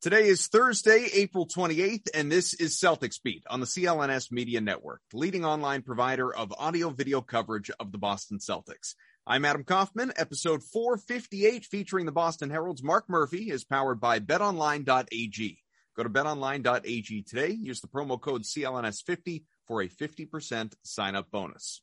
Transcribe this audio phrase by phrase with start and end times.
[0.00, 5.00] Today is Thursday, April 28th, and this is Celtics Beat on the CLNS Media Network,
[5.12, 8.94] leading online provider of audio video coverage of the Boston Celtics.
[9.26, 10.12] I'm Adam Kaufman.
[10.14, 15.58] Episode 458 featuring the Boston Herald's Mark Murphy is powered by betonline.ag.
[15.96, 17.50] Go to betonline.ag today.
[17.50, 21.82] Use the promo code CLNS50 for a 50% sign up bonus.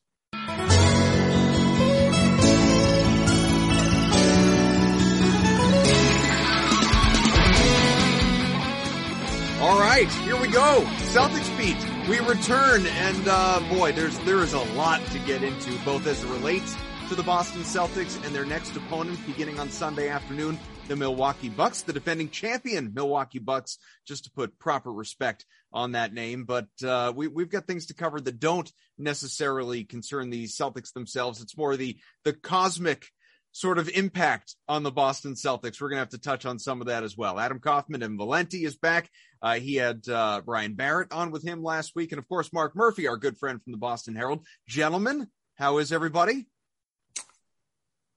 [9.66, 10.84] All right, here we go.
[11.12, 11.76] Celtics beat.
[12.08, 16.24] We return, and uh, boy, there's there is a lot to get into, both as
[16.24, 16.78] it relates
[17.10, 21.82] to the Boston Celtics and their next opponent, beginning on Sunday afternoon, the Milwaukee Bucks,
[21.82, 26.44] the defending champion Milwaukee Bucks, just to put proper respect on that name.
[26.44, 31.42] But uh, we, we've got things to cover that don't necessarily concern the Celtics themselves.
[31.42, 33.08] It's more the the cosmic
[33.56, 35.80] sort of impact on the Boston Celtics.
[35.80, 37.40] We're going to have to touch on some of that as well.
[37.40, 39.10] Adam Kaufman and Valenti is back.
[39.42, 42.12] Uh, he had uh, Brian Barrett on with him last week.
[42.12, 44.46] And of course, Mark Murphy, our good friend from the Boston Herald.
[44.68, 46.48] Gentlemen, how is everybody?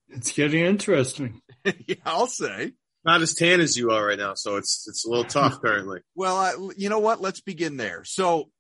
[0.09, 1.41] It's getting interesting.
[1.65, 2.73] yeah, I'll say.
[3.05, 6.01] Not as tan as you are right now, so it's it's a little tough currently.
[6.17, 7.21] well, uh, you know what?
[7.21, 8.03] Let's begin there.
[8.05, 8.51] So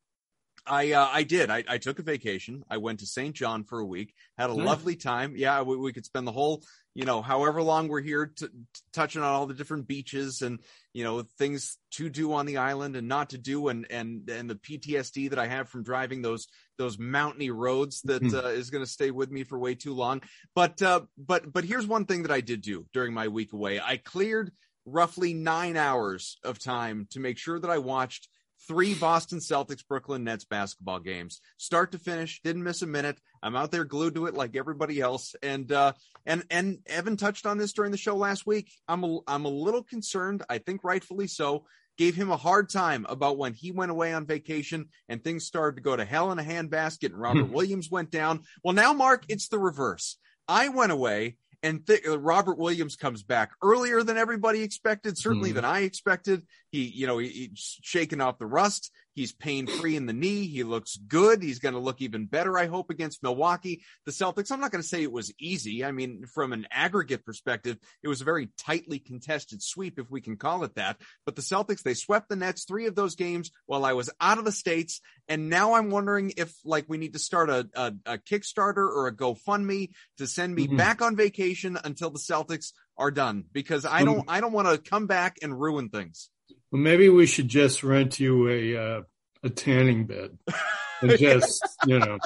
[0.68, 1.50] I uh, I did.
[1.50, 2.64] I, I took a vacation.
[2.70, 3.34] I went to St.
[3.34, 4.14] John for a week.
[4.36, 4.66] Had a nice.
[4.66, 5.34] lovely time.
[5.36, 6.62] Yeah, we, we could spend the whole,
[6.94, 10.60] you know, however long we're here, t- t- touching on all the different beaches and
[10.92, 14.48] you know things to do on the island and not to do, and and and
[14.48, 18.36] the PTSD that I have from driving those those mountainy roads that mm-hmm.
[18.36, 20.22] uh, is going to stay with me for way too long.
[20.54, 23.80] But uh, but but here's one thing that I did do during my week away.
[23.80, 24.52] I cleared
[24.84, 28.28] roughly nine hours of time to make sure that I watched
[28.68, 32.40] three Boston Celtics Brooklyn Nets basketball games, start to finish.
[32.42, 33.18] Didn't miss a minute.
[33.42, 35.34] I'm out there glued to it like everybody else.
[35.42, 35.94] And uh,
[36.26, 38.70] and and Evan touched on this during the show last week.
[38.86, 40.44] I'm a, I'm a little concerned.
[40.48, 41.64] I think rightfully so.
[41.96, 45.74] Gave him a hard time about when he went away on vacation and things started
[45.76, 48.42] to go to hell in a handbasket and Robert Williams went down.
[48.62, 50.16] Well, now Mark, it's the reverse.
[50.46, 55.50] I went away and th- uh, Robert Williams comes back earlier than everybody expected, certainly
[55.50, 55.54] mm.
[55.54, 56.46] than I expected.
[56.70, 58.90] He, you know, he, he's shaking off the rust.
[59.18, 60.46] He's pain free in the knee.
[60.46, 61.42] He looks good.
[61.42, 63.82] He's going to look even better, I hope, against Milwaukee.
[64.06, 65.84] The Celtics, I'm not going to say it was easy.
[65.84, 70.20] I mean, from an aggregate perspective, it was a very tightly contested sweep, if we
[70.20, 71.00] can call it that.
[71.26, 74.38] But the Celtics, they swept the Nets three of those games while I was out
[74.38, 75.00] of the States.
[75.26, 79.08] And now I'm wondering if, like, we need to start a, a, a Kickstarter or
[79.08, 80.76] a GoFundMe to send me mm-hmm.
[80.76, 84.78] back on vacation until the Celtics are done because I don't, I don't want to
[84.78, 86.30] come back and ruin things.
[86.70, 89.02] Well, maybe we should just rent you a uh,
[89.42, 90.38] a tanning bed
[91.02, 92.18] and just you know.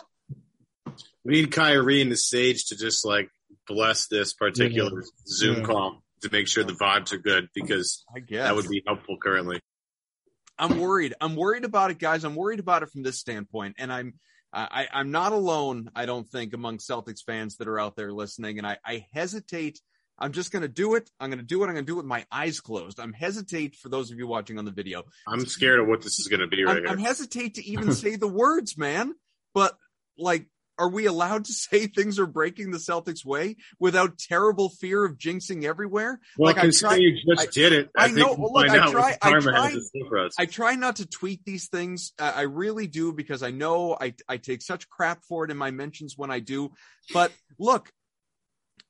[1.25, 3.30] We need Kyrie and the Sage to just like
[3.69, 5.08] bless this particular yeah.
[5.26, 5.64] Zoom yeah.
[5.64, 8.48] call to make sure the vibes are good because I guess.
[8.48, 9.60] that would be helpful currently.
[10.59, 11.14] I'm worried.
[11.20, 12.24] I'm worried about it, guys.
[12.24, 14.14] I'm worried about it from this standpoint, and I'm
[14.53, 15.91] I, I'm not alone.
[15.94, 19.80] I don't think among Celtics fans that are out there listening, and I, I hesitate
[20.18, 21.10] I'm just going to do it.
[21.18, 21.66] I'm going to do it.
[21.66, 23.00] I'm going to do it with my eyes closed.
[23.00, 25.04] I'm hesitate for those of you watching on the video.
[25.26, 26.88] I'm scared of what this is going to be right I'm, here.
[26.88, 29.14] I'm hesitate to even say the words, man.
[29.54, 29.76] But
[30.16, 30.47] like,
[30.78, 35.16] are we allowed to say things are breaking the Celtics way without terrible fear of
[35.16, 36.20] jinxing everywhere?
[36.38, 37.91] Well, like I try, you just I, did it.
[37.97, 38.34] I, I know.
[38.38, 39.18] Well, look, I try.
[39.20, 39.76] I try,
[40.38, 42.12] I try not to tweet these things.
[42.18, 45.56] Uh, I really do because I know I I take such crap for it in
[45.56, 46.72] my mentions when I do.
[47.12, 47.91] But look,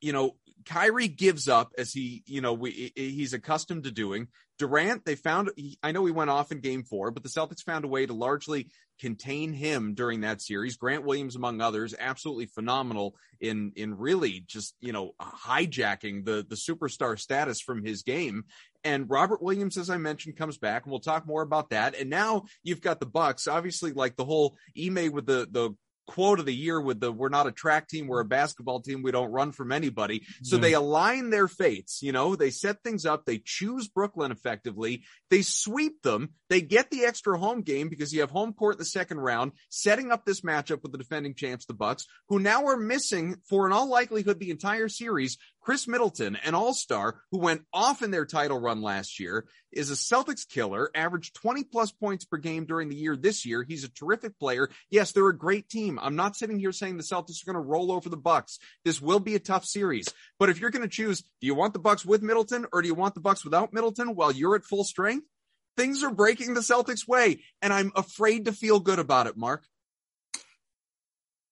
[0.00, 4.28] you know, Kyrie gives up as he, you know, we, he's accustomed to doing.
[4.58, 5.50] Durant, they found,
[5.82, 8.12] I know he went off in game four, but the Celtics found a way to
[8.12, 8.68] largely
[9.00, 10.76] contain him during that series.
[10.76, 16.54] Grant Williams, among others, absolutely phenomenal in, in really just, you know, hijacking the, the
[16.54, 18.44] superstar status from his game.
[18.84, 21.96] And Robert Williams, as I mentioned, comes back and we'll talk more about that.
[21.96, 25.74] And now you've got the Bucks, obviously like the whole Ime with the, the
[26.06, 29.02] quote of the year with the we're not a track team we're a basketball team
[29.02, 30.24] we don't run from anybody.
[30.42, 35.02] So they align their fates you know they set things up they choose brooklyn effectively
[35.30, 38.78] they sweep them they get the extra home game because you have home court in
[38.78, 42.66] the second round setting up this matchup with the defending champs the bucks who now
[42.66, 47.38] are missing for in all likelihood the entire series Khris Middleton, an all star who
[47.38, 51.92] went off in their title run last year, is a Celtics killer, averaged 20 plus
[51.92, 53.62] points per game during the year this year.
[53.62, 54.68] He's a terrific player.
[54.90, 56.00] Yes, they're a great team.
[56.02, 58.58] I'm not sitting here saying the Celtics are going to roll over the Bucks.
[58.84, 60.12] This will be a tough series.
[60.38, 62.88] But if you're going to choose, do you want the Bucks with Middleton or do
[62.88, 65.26] you want the Bucks without Middleton while you're at full strength?
[65.76, 69.64] Things are breaking the Celtics way, and I'm afraid to feel good about it, Mark.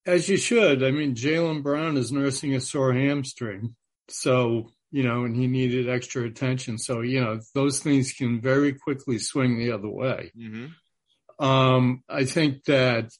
[0.04, 0.82] As you should.
[0.82, 3.76] I mean, Jaylen Brown is nursing a sore hamstring.
[4.10, 6.78] So, you know, and he needed extra attention.
[6.78, 10.32] So, you know, those things can very quickly swing the other way.
[10.36, 11.44] Mm-hmm.
[11.44, 13.10] Um, I think that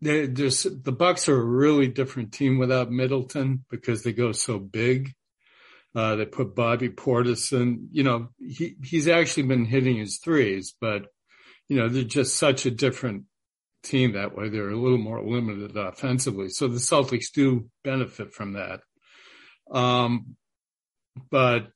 [0.00, 5.12] there's the Bucks are a really different team without Middleton because they go so big.
[5.94, 10.74] Uh, they put Bobby Portis in, you know, he, he's actually been hitting his threes,
[10.80, 11.06] but,
[11.68, 13.24] you know, they're just such a different
[13.84, 14.48] team that way.
[14.48, 16.48] They're a little more limited offensively.
[16.48, 18.80] So the Celtics do benefit from that.
[19.70, 20.36] Um,
[21.30, 21.68] but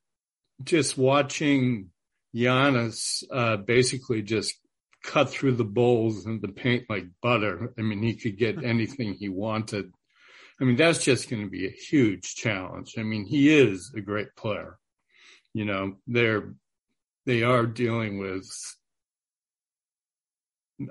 [0.62, 1.90] just watching
[2.35, 4.55] Giannis uh, basically just
[5.02, 7.73] cut through the Bulls and the paint like butter.
[7.79, 9.93] I mean, he could get anything he wanted.
[10.61, 12.94] I mean, that's just going to be a huge challenge.
[12.99, 14.76] I mean, he is a great player.
[15.55, 16.55] You know, they're
[17.26, 18.49] they are dealing with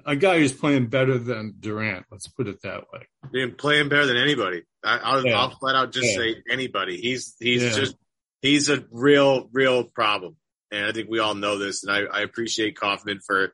[0.05, 2.05] a guy who's playing better than Durant.
[2.11, 3.07] Let's put it that way.
[3.31, 4.63] Being playing better than anybody.
[4.83, 5.49] I, will yeah.
[5.59, 6.17] flat out just yeah.
[6.17, 6.97] say anybody.
[6.97, 7.71] He's he's yeah.
[7.71, 7.95] just
[8.41, 10.35] he's a real real problem,
[10.71, 11.83] and I think we all know this.
[11.83, 13.53] And I, I appreciate Kaufman for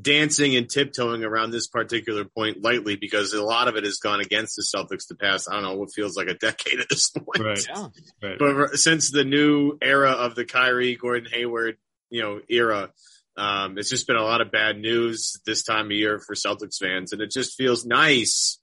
[0.00, 4.20] dancing and tiptoeing around this particular point lightly because a lot of it has gone
[4.20, 7.10] against the Celtics the past, I don't know, what feels like a decade at this
[7.10, 7.40] point.
[7.40, 7.66] Right.
[7.66, 7.88] Yeah.
[8.22, 8.38] Right.
[8.38, 11.78] But since the new era of the Kyrie, Gordon Hayward,
[12.10, 12.90] you know, era,
[13.38, 16.78] um, it's just been a lot of bad news this time of year for Celtics
[16.78, 17.12] fans.
[17.12, 18.58] And it just feels nice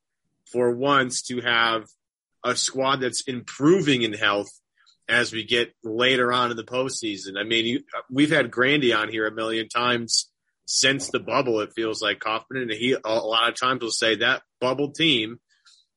[0.52, 1.86] for once to have
[2.44, 4.50] a squad that's improving in health
[5.08, 7.40] as we get later on in the postseason.
[7.40, 10.30] I mean, you, we've had Grandy on here a million times
[10.66, 11.62] since the bubble.
[11.62, 15.40] It feels like Kaufman, and he a lot of times will say that bubble team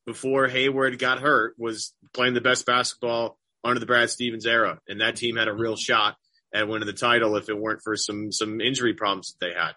[0.05, 5.01] before Hayward got hurt was playing the best basketball under the Brad Stevens era, and
[5.01, 6.15] that team had a real shot
[6.53, 9.73] at winning the title if it weren't for some some injury problems that they had.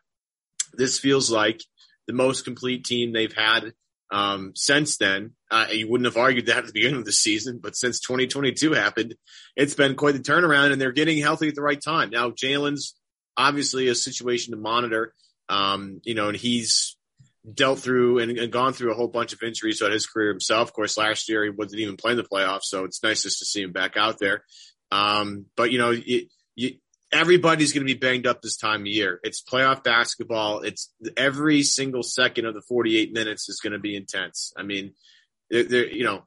[0.75, 1.61] This feels like
[2.07, 3.73] the most complete team they've had
[4.11, 5.33] um, since then.
[5.51, 8.73] Uh, you wouldn't have argued that at the beginning of the season, but since 2022
[8.73, 9.15] happened,
[9.57, 12.11] it's been quite the turnaround, and they're getting healthy at the right time.
[12.11, 12.95] Now, Jaylen's
[13.37, 15.15] obviously a situation to monitor,
[15.49, 16.97] um, you know, and he's
[17.53, 20.69] dealt through and, and, gone through a whole bunch of injuries throughout his career himself.
[20.69, 23.45] Of course, last year he wasn't even playing the playoffs, so it's nice just to
[23.45, 24.45] see him back out there.
[24.93, 26.77] Um, but you know, it, you,
[27.13, 29.21] everybody's going to be banged up this time of year.
[29.23, 30.61] It's playoff basketball.
[30.61, 34.53] It's every single second of the 48 minutes is going to be intense.
[34.57, 34.95] I mean,
[35.51, 36.25] there, you know,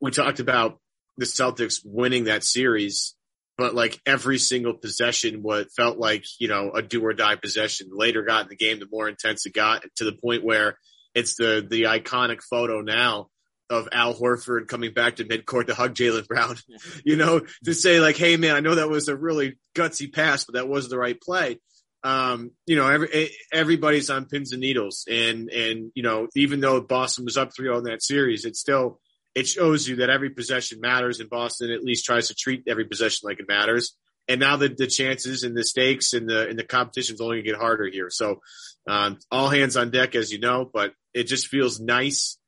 [0.00, 0.78] we talked about
[1.16, 3.14] the Celtics winning that series,
[3.56, 7.88] but like every single possession, what felt like, you know, a do or die possession
[7.90, 10.78] later got in the game, the more intense it got to the point where
[11.14, 13.28] it's the, the iconic photo now
[13.70, 16.56] of Al Horford coming back to midcourt to hug Jaylen Brown,
[17.04, 20.44] you know, to say like, Hey man, I know that was a really gutsy pass,
[20.44, 21.58] but that was the right play.
[22.04, 26.80] Um, you know, every, everybody's on pins and needles and, and, you know, even though
[26.80, 29.00] Boston was up 3 in that series, it still,
[29.34, 32.84] it shows you that every possession matters and Boston at least tries to treat every
[32.84, 33.96] possession like it matters.
[34.28, 37.38] And now the, the chances and the stakes and the, and the competition is only
[37.38, 38.10] gonna get harder here.
[38.10, 38.40] So,
[38.88, 42.38] um, all hands on deck, as you know, but it just feels nice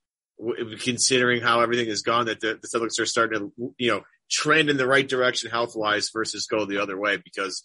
[0.82, 4.70] considering how everything has gone, that the, the Celtics are starting to, you know, trend
[4.70, 7.62] in the right direction health wise versus go the other way because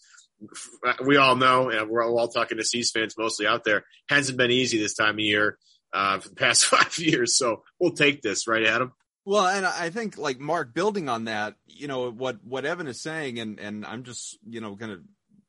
[1.03, 4.51] we all know, and we're all talking to C's fans mostly out there, hasn't been
[4.51, 5.57] easy this time of year
[5.93, 7.37] uh, for the past five years.
[7.37, 8.93] So we'll take this, right, Adam?
[9.25, 13.01] Well, and I think like Mark, building on that, you know what what Evan is
[13.01, 15.01] saying, and and I'm just you know going to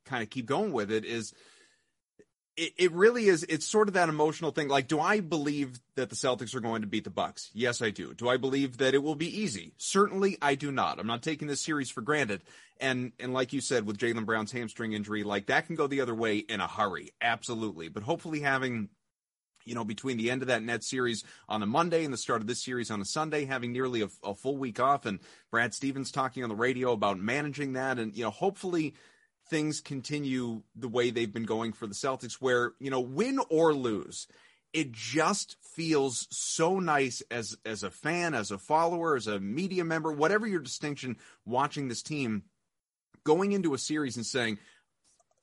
[0.05, 1.35] kind of keep going with it is
[2.57, 3.45] it, it really is.
[3.49, 4.69] It's sort of that emotional thing.
[4.69, 7.51] Like, do I believe that the Celtics are going to beat the Bucks?
[7.53, 8.15] Yes, I do.
[8.15, 9.75] Do I believe that it will be easy?
[9.77, 10.99] Certainly, I do not.
[10.99, 12.43] I'm not taking this series for granted.
[12.81, 16.01] And and like you said, with jaylen Brown's hamstring injury, like that can go the
[16.01, 17.13] other way in a hurry.
[17.21, 17.89] Absolutely.
[17.89, 18.89] But hopefully, having
[19.65, 22.43] you know, between the end of that net series on a Monday and the start
[22.43, 25.21] of this series on a Sunday, having nearly a, a, full week off, and
[25.51, 28.95] Brad Stevens talking on the radio about managing that, and you know, hopefully
[29.49, 33.75] things continue the way they've been going for the Celtics, where, you know, win or
[33.75, 34.27] lose,
[34.73, 39.85] it just feels so nice as as a fan, as a follower, as a media
[39.85, 42.43] member, whatever your distinction watching this team,
[43.23, 44.59] going into a series and saying,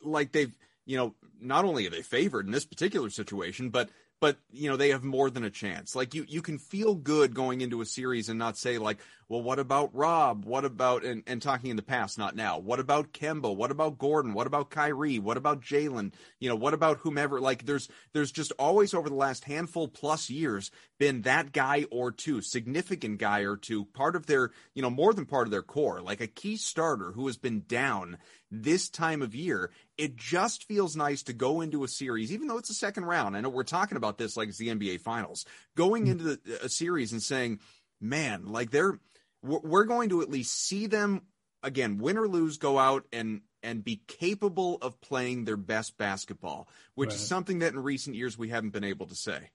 [0.03, 0.53] like they've,
[0.85, 3.89] you know, not only are they favored in this particular situation, but
[4.19, 5.95] but you know they have more than a chance.
[5.95, 8.99] Like you, you can feel good going into a series and not say like,
[9.31, 10.43] well, what about Rob?
[10.43, 12.59] What about and, and talking in the past, not now.
[12.59, 13.55] What about Kemba?
[13.55, 14.33] What about Gordon?
[14.33, 15.19] What about Kyrie?
[15.19, 16.11] What about Jaylen?
[16.41, 17.39] You know, what about whomever?
[17.39, 20.69] Like there's there's just always over the last handful plus years
[20.99, 25.13] been that guy or two, significant guy or two, part of their you know more
[25.13, 28.17] than part of their core, like a key starter who has been down
[28.51, 32.57] this time of year, it just feels nice to go into a series, even though
[32.57, 33.37] it's a second round.
[33.37, 35.45] I know we're talking about this like it's the NBA Finals,
[35.77, 36.11] going mm.
[36.11, 37.61] into the, a series and saying,
[38.01, 38.99] "Man, like they're
[39.43, 41.21] we're going to at least see them
[41.63, 46.67] again, win or lose, go out and and be capable of playing their best basketball,
[46.95, 47.15] which right.
[47.15, 49.49] is something that in recent years we haven't been able to say."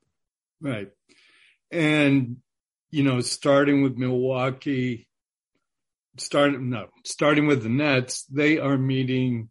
[0.61, 0.91] Right,
[1.71, 2.39] and
[2.91, 5.07] you know, starting with Milwaukee
[6.19, 9.49] starting no starting with the Nets, they are meeting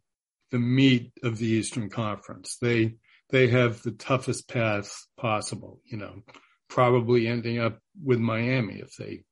[0.51, 2.57] the meat of the Eastern Conference.
[2.61, 2.95] They
[3.29, 5.81] they have the toughest path possible.
[5.85, 6.23] You know,
[6.69, 9.23] probably ending up with Miami if they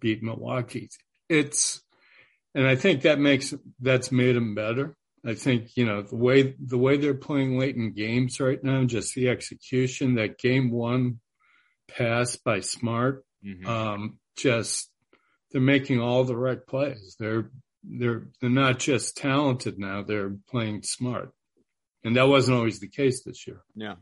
[0.00, 0.90] beat Milwaukee.
[1.28, 1.82] It's
[2.54, 4.96] and I think that makes that's made them better.
[5.26, 8.84] I think you know the way the way they're playing late in games right now,
[8.84, 10.16] just the execution.
[10.16, 11.20] That game one
[11.88, 13.66] pass by Smart, mm-hmm.
[13.66, 14.90] um, just
[15.50, 17.16] they're making all the right plays.
[17.18, 17.50] They're
[17.82, 21.32] they're they're not just talented now; they're playing smart,
[22.02, 23.62] and that wasn't always the case this year.
[23.74, 23.94] Yeah.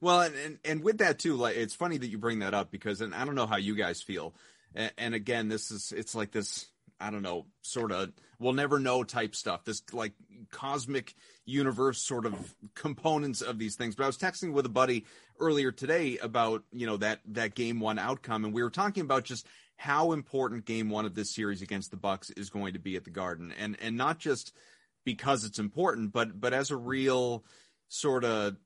[0.00, 2.70] Well, and, and, and with that too, like it's funny that you bring that up
[2.70, 4.34] because, and I don't know how you guys feel,
[4.74, 6.66] and, again, this is it's like this
[7.00, 9.64] I don't know, sort of we'll never know type stuff.
[9.64, 10.14] This like
[10.50, 13.94] cosmic universe sort of components of these things.
[13.94, 15.06] But I was texting with a buddy
[15.38, 19.24] earlier today about, you know, that that game one outcome and we were talking about
[19.24, 19.46] just
[19.76, 23.04] how important game one of this series against the Bucks is going to be at
[23.04, 24.52] the Garden, and and not just
[25.04, 27.44] because it's important, but but as a real
[27.88, 28.56] sort of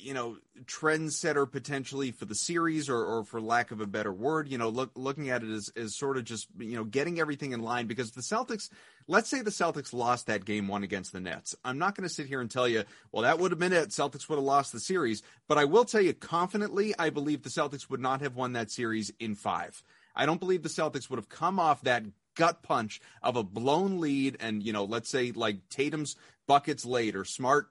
[0.00, 4.48] you know trendsetter potentially for the series or, or for lack of a better word
[4.48, 7.52] you know look, looking at it as, as sort of just you know getting everything
[7.52, 8.70] in line because the celtics
[9.06, 11.56] let's say the celtics lost that game one against the nets.
[11.64, 13.90] I'm not going to sit here and tell you well that would have been it.
[13.90, 15.22] Celtics would have lost the series.
[15.48, 18.70] But i will tell you confidently i believe the celtics would not have won that
[18.70, 19.82] series in five.
[20.14, 22.04] I don't believe the Celtics would have come off that
[22.34, 26.16] gut punch of a blown lead and, you know, let's say like Tatum's
[26.46, 27.68] buckets late or Smart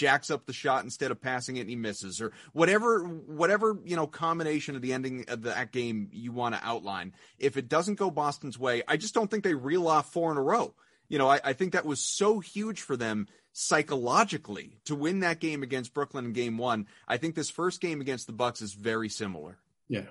[0.00, 3.96] jacks up the shot instead of passing it and he misses or whatever whatever you
[3.96, 7.12] know combination of the ending of that game you want to outline.
[7.38, 10.38] If it doesn't go boston's way i just don't think they reel off four in
[10.38, 10.74] a row.
[11.10, 15.38] You know I, I think that was so huge for them psychologically to win that
[15.38, 16.86] game against brooklyn in game one.
[17.06, 19.58] I think this first game against the bucks is very similar.
[19.86, 20.06] Yeah.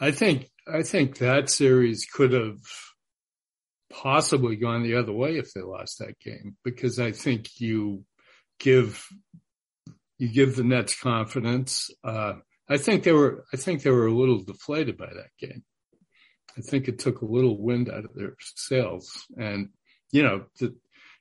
[0.00, 2.58] I think I think that series could have
[3.88, 8.04] possibly gone the other way if they lost that game because I think you
[8.62, 9.06] give
[10.18, 11.90] you give the Nets confidence.
[12.02, 12.34] Uh,
[12.68, 15.64] I think they were I think they were a little deflated by that game.
[16.56, 19.70] I think it took a little wind out of their sails, and
[20.12, 20.76] you know, the,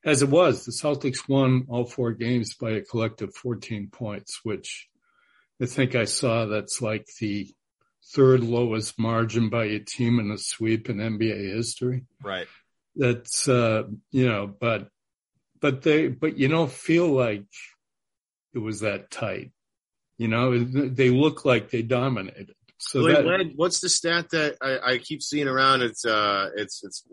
[0.05, 4.89] as it was, the Celtics won all four games by a collective 14 points, which
[5.62, 7.50] I think I saw that's like the
[8.13, 12.03] third lowest margin by a team in a sweep in NBA history.
[12.21, 12.48] Right.
[12.95, 14.89] That's uh, you know, but
[15.62, 17.46] but they but you don't feel like
[18.53, 19.51] it was that tight.
[20.18, 22.53] You know, they look like they dominated.
[22.77, 25.84] So Wait, that, what's the stat that I, I, keep seeing around?
[25.84, 27.03] It's uh, it's it's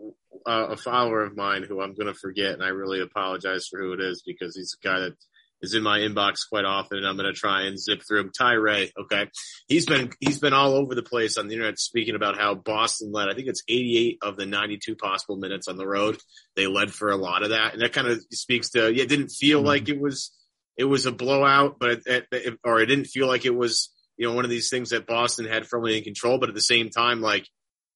[0.47, 3.79] uh, a follower of mine who I'm going to forget, and I really apologize for
[3.79, 5.15] who it is because he's a guy that
[5.61, 8.31] is in my inbox quite often, and I'm going to try and zip through him.
[8.37, 9.27] Ty Ray, okay,
[9.67, 13.11] he's been he's been all over the place on the internet speaking about how Boston
[13.11, 13.29] led.
[13.29, 16.17] I think it's 88 of the 92 possible minutes on the road.
[16.55, 19.03] They led for a lot of that, and that kind of speaks to yeah.
[19.03, 19.67] It didn't feel mm-hmm.
[19.67, 20.31] like it was
[20.77, 24.27] it was a blowout, but it, it, or it didn't feel like it was you
[24.27, 26.37] know one of these things that Boston had firmly in control.
[26.37, 27.47] But at the same time, like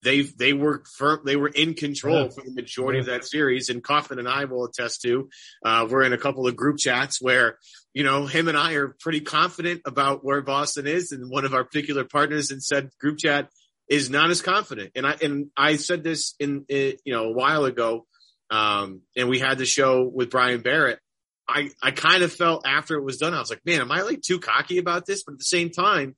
[0.04, 2.30] they they were firm, they were in control yeah.
[2.30, 3.02] for the majority yeah.
[3.02, 3.70] of that series.
[3.70, 5.30] And Kaufman and I will attest to.
[5.64, 7.58] Uh, we're in a couple of group chats where
[7.94, 11.54] you know him and I are pretty confident about where Boston is, and one of
[11.54, 13.50] our particular partners in said group chat
[13.88, 14.92] is not as confident.
[14.96, 18.06] And I and I said this in, in you know a while ago,
[18.50, 21.00] um, and we had the show with Brian Barrett.
[21.48, 24.02] I I kind of felt after it was done, I was like, man, am I
[24.02, 25.24] like too cocky about this?
[25.24, 26.16] But at the same time,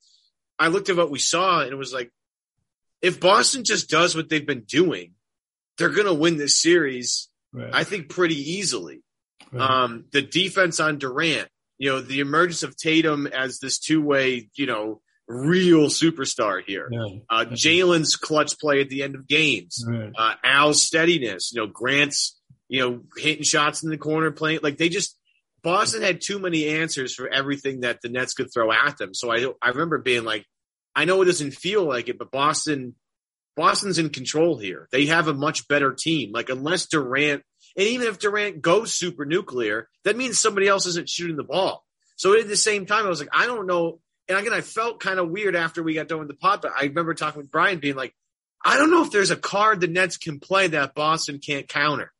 [0.58, 2.10] I looked at what we saw and it was like,
[3.02, 5.12] if Boston just does what they've been doing,
[5.78, 7.28] they're going to win this series.
[7.52, 7.70] Right.
[7.72, 9.02] I think pretty easily.
[9.52, 9.70] Right.
[9.70, 11.48] Um, the defense on Durant,
[11.78, 16.88] you know, the emergence of Tatum as this two way, you know, real superstar here.
[16.90, 17.18] Yeah.
[17.28, 19.84] Uh, Jaylen's clutch play at the end of games.
[19.86, 20.12] Right.
[20.16, 22.38] Uh, Al's steadiness, you know, Grant's,
[22.68, 25.16] you know, hitting shots in the corner, playing like they just,
[25.62, 29.14] Boston had too many answers for everything that the Nets could throw at them.
[29.14, 30.44] So I, I remember being like,
[30.96, 32.96] I know it doesn't feel like it, but Boston,
[33.54, 34.88] Boston's in control here.
[34.90, 36.32] They have a much better team.
[36.32, 37.44] Like unless Durant,
[37.76, 41.84] and even if Durant goes super nuclear, that means somebody else isn't shooting the ball.
[42.16, 45.00] So at the same time, I was like, I don't know and again, I felt
[45.00, 47.50] kind of weird after we got done with the pot, but I remember talking with
[47.50, 48.14] Brian being like,
[48.64, 52.12] I don't know if there's a card the Nets can play that Boston can't counter.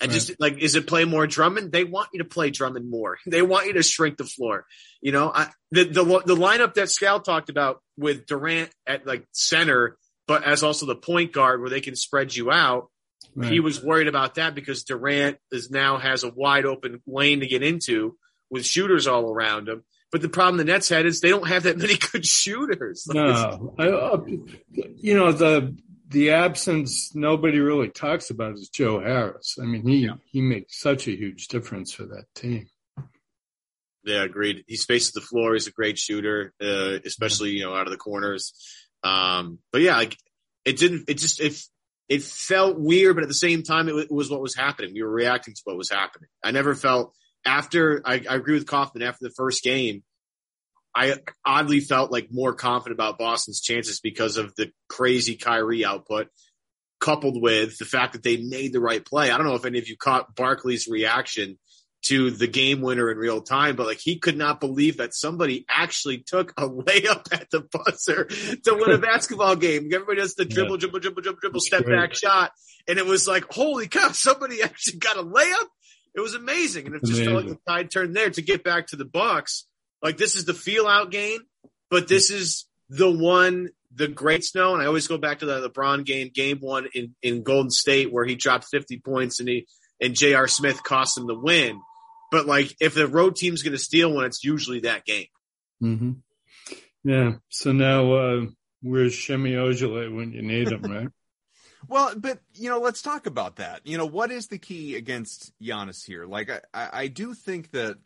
[0.00, 0.14] And right.
[0.14, 1.72] just like, is it play more Drummond?
[1.72, 3.18] They want you to play Drummond more.
[3.26, 4.66] They want you to shrink the floor.
[5.00, 9.26] You know, I, the, the, the lineup that Scal talked about with Durant at like
[9.32, 12.88] center, but as also the point guard where they can spread you out.
[13.34, 13.52] Right.
[13.52, 17.46] He was worried about that because Durant is now has a wide open lane to
[17.46, 18.16] get into
[18.50, 19.84] with shooters all around him.
[20.10, 23.06] But the problem the Nets had is they don't have that many good shooters.
[23.08, 24.24] no, I, uh,
[24.72, 25.76] you know the
[26.10, 29.56] the absence nobody really talks about is Joe Harris.
[29.60, 30.14] I mean, he yeah.
[30.26, 32.68] he makes such a huge difference for that team.
[34.04, 34.64] Yeah, agreed.
[34.66, 35.52] He spaces the floor.
[35.52, 38.52] He's a great shooter, uh, especially you know out of the corners.
[39.04, 40.16] Um, but yeah, like
[40.64, 41.04] it didn't.
[41.08, 41.54] It just it
[42.08, 44.92] it felt weird, but at the same time, it, it was what was happening.
[44.92, 46.28] We were reacting to what was happening.
[46.42, 47.14] I never felt
[47.46, 50.02] after I, I agree with Kaufman after the first game,
[50.94, 56.28] I oddly felt like more confident about Boston's chances because of the crazy Kyrie output,
[57.00, 59.30] coupled with the fact that they made the right play.
[59.30, 61.58] I don't know if any of you caught Barkley's reaction
[62.02, 65.66] to the game winner in real time, but like he could not believe that somebody
[65.68, 69.90] actually took a layup at the buzzer to win a basketball game.
[69.92, 70.80] Everybody does the dribble, yeah.
[70.80, 72.52] dribble, dribble, dribble, dribble, step back shot.
[72.88, 75.66] And it was like, holy cow, somebody actually got a layup
[76.14, 78.88] it was amazing, and it just felt like the tide turned there to get back
[78.88, 79.66] to the Bucks.
[80.02, 81.40] Like this is the feel out game,
[81.90, 84.74] but this is the one the greats know.
[84.74, 88.12] And I always go back to the LeBron game, game one in, in Golden State
[88.12, 89.66] where he dropped 50 points and he,
[90.00, 90.48] and J.R.
[90.48, 91.80] Smith cost him the win.
[92.30, 95.26] But like, if the road team's going to steal one, it's usually that game.
[95.82, 96.12] Mm-hmm.
[97.04, 97.32] Yeah.
[97.48, 98.46] So now, uh,
[98.82, 101.08] where's Semi Ojeleye when you need him, right?
[101.88, 103.80] Well, but you know, let's talk about that.
[103.84, 106.26] You know, what is the key against Giannis here?
[106.26, 107.96] Like, I, I, I do think that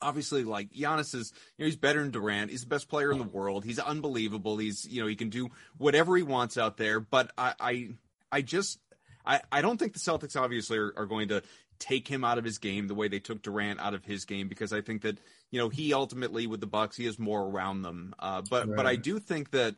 [0.00, 2.50] obviously, like Giannis is, you know, he's better than Durant.
[2.50, 3.64] He's the best player in the world.
[3.64, 4.58] He's unbelievable.
[4.58, 7.00] He's, you know, he can do whatever he wants out there.
[7.00, 7.88] But I, I,
[8.32, 8.78] I just,
[9.24, 11.42] I, I don't think the Celtics obviously are, are going to
[11.78, 14.48] take him out of his game the way they took Durant out of his game
[14.48, 15.18] because I think that
[15.50, 18.14] you know he ultimately with the Bucks he is more around them.
[18.18, 18.76] Uh, but right.
[18.76, 19.76] but I do think that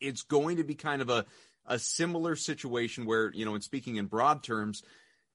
[0.00, 1.26] it's going to be kind of a
[1.66, 4.82] a similar situation where, you know, in speaking in broad terms,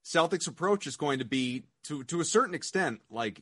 [0.06, 3.42] Celtics approach is going to be to to a certain extent like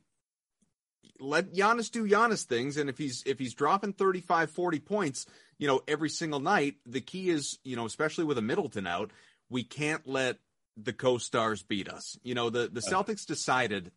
[1.19, 5.25] let Giannis do Giannis things and if he's if he's dropping 35 40 points,
[5.58, 9.12] you know, every single night, the key is, you know, especially with a Middleton out,
[9.49, 10.38] we can't let
[10.75, 12.17] the co-stars beat us.
[12.23, 13.91] You know, the the Celtics decided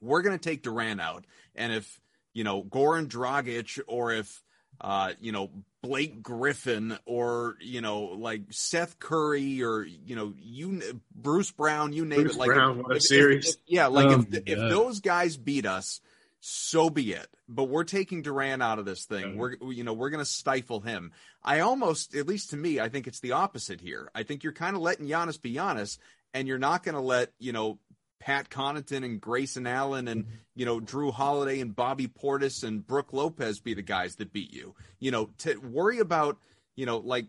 [0.00, 2.00] we're going to take Durant out and if,
[2.32, 4.42] you know, Goran Dragic or if
[4.80, 5.50] uh, you know,
[5.82, 10.82] Blake Griffin or, you know, like Seth Curry or, you know, you,
[11.14, 12.38] Bruce Brown, you name Bruce it.
[12.38, 13.48] Like, Brown, what a series.
[13.48, 13.86] If, if, yeah.
[13.86, 16.00] Like oh, if, if those guys beat us,
[16.48, 17.26] so be it.
[17.48, 19.30] But we're taking Durant out of this thing.
[19.30, 19.38] Mm-hmm.
[19.38, 21.10] We're, you know, we're going to stifle him.
[21.42, 24.10] I almost, at least to me, I think it's the opposite here.
[24.14, 25.98] I think you're kind of letting Giannis be Giannis
[26.34, 27.80] and you're not going to let, you know,
[28.20, 30.34] Pat Connaughton and Grayson Allen and mm-hmm.
[30.54, 34.52] you know Jrue Holiday and Bobby Portis and Brook Lopez be the guys that beat
[34.52, 34.74] you.
[34.98, 36.38] You know, to worry about
[36.74, 37.26] you know like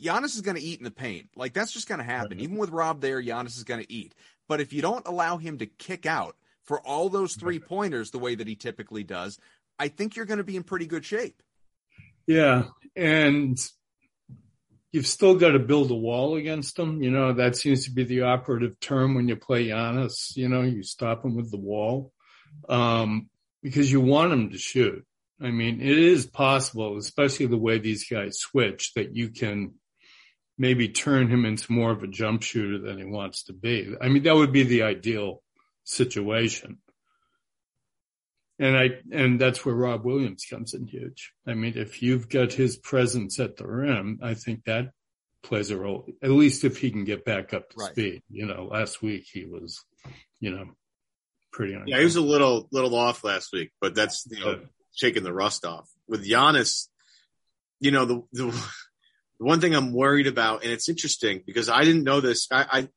[0.00, 1.30] Giannis is going to eat in the paint.
[1.34, 2.40] Like that's just going to happen.
[2.40, 4.14] Even with Rob there, Giannis is going to eat.
[4.46, 6.36] But if you don't allow him to kick out
[6.68, 9.38] for all those three pointers the way that he typically does,
[9.78, 11.42] I think you're going to be in pretty good shape.
[12.26, 13.58] Yeah, and
[14.92, 17.02] you've still got to build a wall against them.
[17.02, 20.36] You know, that seems to be the operative term when you play Giannis.
[20.36, 22.12] You know, you stop him with the wall
[22.68, 23.30] um,
[23.62, 25.06] because you want him to shoot.
[25.40, 29.74] I mean, it is possible, especially the way these guys switch, that you can
[30.58, 33.94] maybe turn him into more of a jump shooter than he wants to be.
[34.02, 35.42] I mean, that would be the ideal
[35.88, 36.78] situation.
[38.60, 41.32] And I, and that's where Rob Williams comes in huge.
[41.46, 44.90] I mean, if you've got his presence at the rim, I think that
[45.44, 47.92] plays a role, at least if he can get back up to right.
[47.92, 48.22] speed.
[48.28, 49.84] You know, last week he was,
[50.40, 50.66] you know,
[51.52, 51.76] pretty.
[51.76, 54.60] On Yeah, he was a little, little off last week, but that's, you know,
[54.92, 55.88] shaking the rust off.
[56.08, 56.88] With Giannis,
[57.78, 61.84] you know, the, the, the one thing I'm worried about, and it's interesting because I
[61.84, 62.48] didn't know this.
[62.50, 62.88] I, I,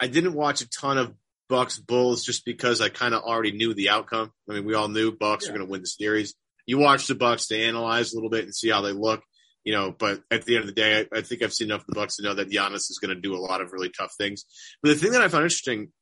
[0.00, 1.14] I didn't watch a ton of
[1.48, 4.32] Bucks Bulls just because I kind of already knew the outcome.
[4.48, 5.52] I mean, we all knew Bucks yeah.
[5.52, 6.34] were going to win the series.
[6.66, 9.22] You watch the Bucks to analyze a little bit and see how they look,
[9.64, 9.94] you know.
[9.96, 11.94] But at the end of the day, I, I think I've seen enough of the
[11.94, 14.44] Bucks to know that Giannis is going to do a lot of really tough things.
[14.82, 15.92] But the thing that I found interesting,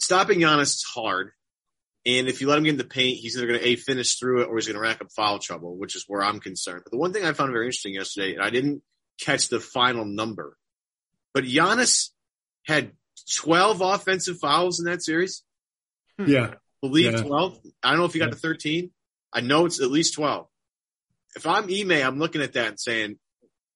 [0.00, 1.30] stopping Giannis is hard.
[2.04, 4.18] And if you let him get in the paint, he's either going to a finish
[4.18, 6.82] through it or he's going to rack up foul trouble, which is where I'm concerned.
[6.84, 8.82] But the one thing I found very interesting yesterday, and I didn't
[9.20, 10.56] catch the final number,
[11.32, 12.08] but Giannis
[12.66, 12.92] had
[13.22, 15.42] 12 offensive fouls in that series.
[16.18, 16.26] Hmm.
[16.26, 16.46] Yeah.
[16.46, 17.22] I believe yeah.
[17.22, 17.58] 12.
[17.82, 18.34] I don't know if he got yeah.
[18.34, 18.90] to 13.
[19.32, 20.46] I know it's at least 12.
[21.36, 23.16] If I'm Ime, I'm looking at that and saying,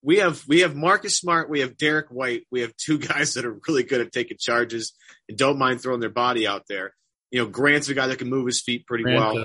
[0.02, 1.48] we have, we have Marcus Smart.
[1.48, 2.46] We have Derrick White.
[2.50, 4.92] We have two guys that are really good at taking charges
[5.28, 6.92] and don't mind throwing their body out there.
[7.30, 9.44] You know, Grant's a guy that can move his feet pretty Grant, well.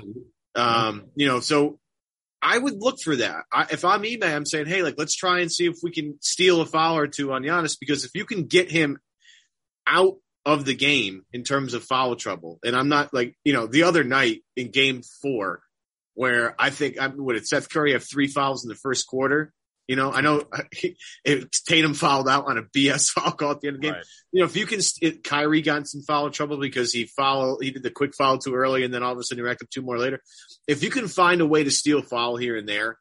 [0.54, 1.78] Um, you know, so
[2.42, 3.44] I would look for that.
[3.52, 6.18] I, if I'm Ime, I'm saying, hey, like, let's try and see if we can
[6.20, 8.98] steal a foul or two on Giannis because if you can get him
[9.86, 12.58] out of the game in terms of foul trouble.
[12.64, 15.62] And I'm not like, you know, the other night in game four,
[16.14, 19.52] where I think, I would it Seth Curry have three fouls in the first quarter?
[19.88, 20.44] You know, I know
[21.24, 23.94] it, Tatum fouled out on a BS foul call at the end of the game.
[23.94, 24.04] Right.
[24.32, 27.58] You know, if you can, it, Kyrie got in some foul trouble because he foul,
[27.60, 29.62] he did the quick foul too early and then all of a sudden he racked
[29.62, 30.20] up two more later.
[30.66, 32.98] If you can find a way to steal foul here and there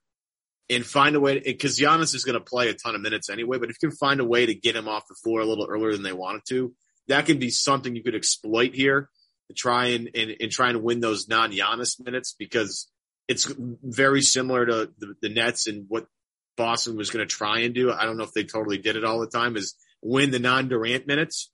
[0.71, 3.57] and find a way because Giannis is going to play a ton of minutes anyway.
[3.57, 5.67] But if you can find a way to get him off the floor a little
[5.69, 6.73] earlier than they wanted to,
[7.09, 9.09] that can be something you could exploit here
[9.49, 12.89] to try and and, and try and win those non Giannis minutes because
[13.27, 13.53] it's
[13.83, 16.07] very similar to the, the Nets and what
[16.55, 17.91] Boston was going to try and do.
[17.91, 19.57] I don't know if they totally did it all the time.
[19.57, 21.51] Is win the non Durant minutes.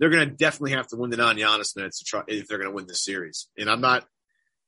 [0.00, 2.58] They're going to definitely have to win the non Giannis minutes to try if they're
[2.58, 3.48] going to win this series.
[3.58, 4.06] And I'm not,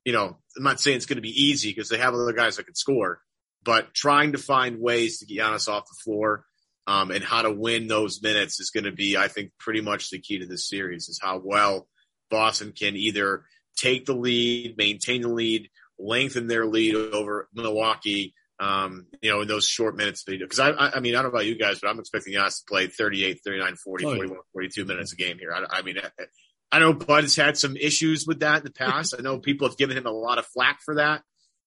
[0.05, 2.57] you know, I'm not saying it's going to be easy because they have other guys
[2.57, 3.20] that can score
[3.64, 6.44] but trying to find ways to get Giannis off the floor
[6.87, 10.11] um, and how to win those minutes is going to be, I think, pretty much
[10.11, 11.87] the key to this series is how well
[12.31, 13.44] Boston can either
[13.77, 15.68] take the lead, maintain the lead,
[15.99, 20.46] lengthen their lead over Milwaukee, um, you know, in those short minutes they do.
[20.46, 22.61] Cause I, I, I, mean, I don't know about you guys, but I'm expecting Giannis
[22.61, 25.53] to play 38, 39, 40, oh, 41, 42 minutes a game here.
[25.53, 26.25] I, I mean, I,
[26.73, 29.14] I know Bud has had some issues with that in the past.
[29.18, 31.23] I know people have given him a lot of flack for that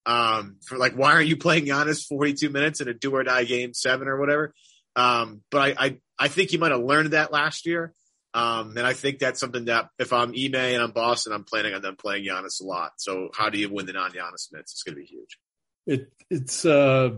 [0.06, 3.46] um, for like, why aren't you playing Giannis 42 minutes in a do or die
[3.46, 4.54] game seven or whatever?
[4.96, 7.94] Um, but I, I, I think he might have learned that last year.
[8.36, 11.74] Um, and I think that's something that if I'm Ime and I'm Boston, I'm planning
[11.74, 12.94] on them playing Giannis a lot.
[12.98, 14.74] So how do you win the non-Giannis minutes?
[14.74, 15.38] It's going to be huge.
[15.86, 17.12] It, it's, uh,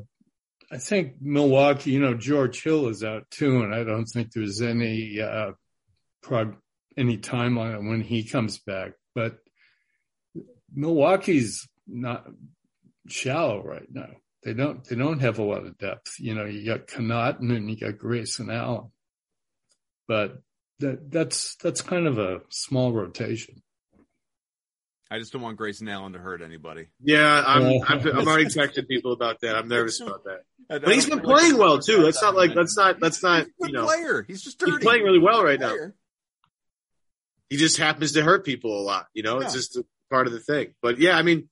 [0.71, 4.62] I think Milwaukee, you know, George Hill is out too, and I don't think there's
[4.62, 5.52] any, uh,
[6.21, 6.58] prog-
[6.98, 9.38] any timeline on when he comes back, but
[10.74, 12.26] Milwaukee's not
[13.07, 14.09] shallow right now.
[14.43, 16.19] They don't they don't have a lot of depth.
[16.19, 18.91] You know, you got Connaughton and you got Grayson Allen,
[20.07, 20.41] but
[20.79, 23.63] that that's that's kind of a small rotation.
[25.09, 26.87] I just don't want Grayson Allen to hurt anybody.
[27.01, 29.55] Yeah, I'm I'm, I'm already texting people about that.
[29.55, 30.41] I'm nervous about that.
[30.67, 32.03] But he's been playing well too.
[32.03, 33.85] That's not like that's not that's not you know.
[33.85, 34.73] Player, he's just dirty.
[34.73, 35.75] he's playing really well right now.
[37.49, 39.07] He just happens to hurt people a lot.
[39.13, 39.45] You know, yeah.
[39.45, 40.73] it's just part of the thing.
[40.81, 41.49] But yeah, I mean,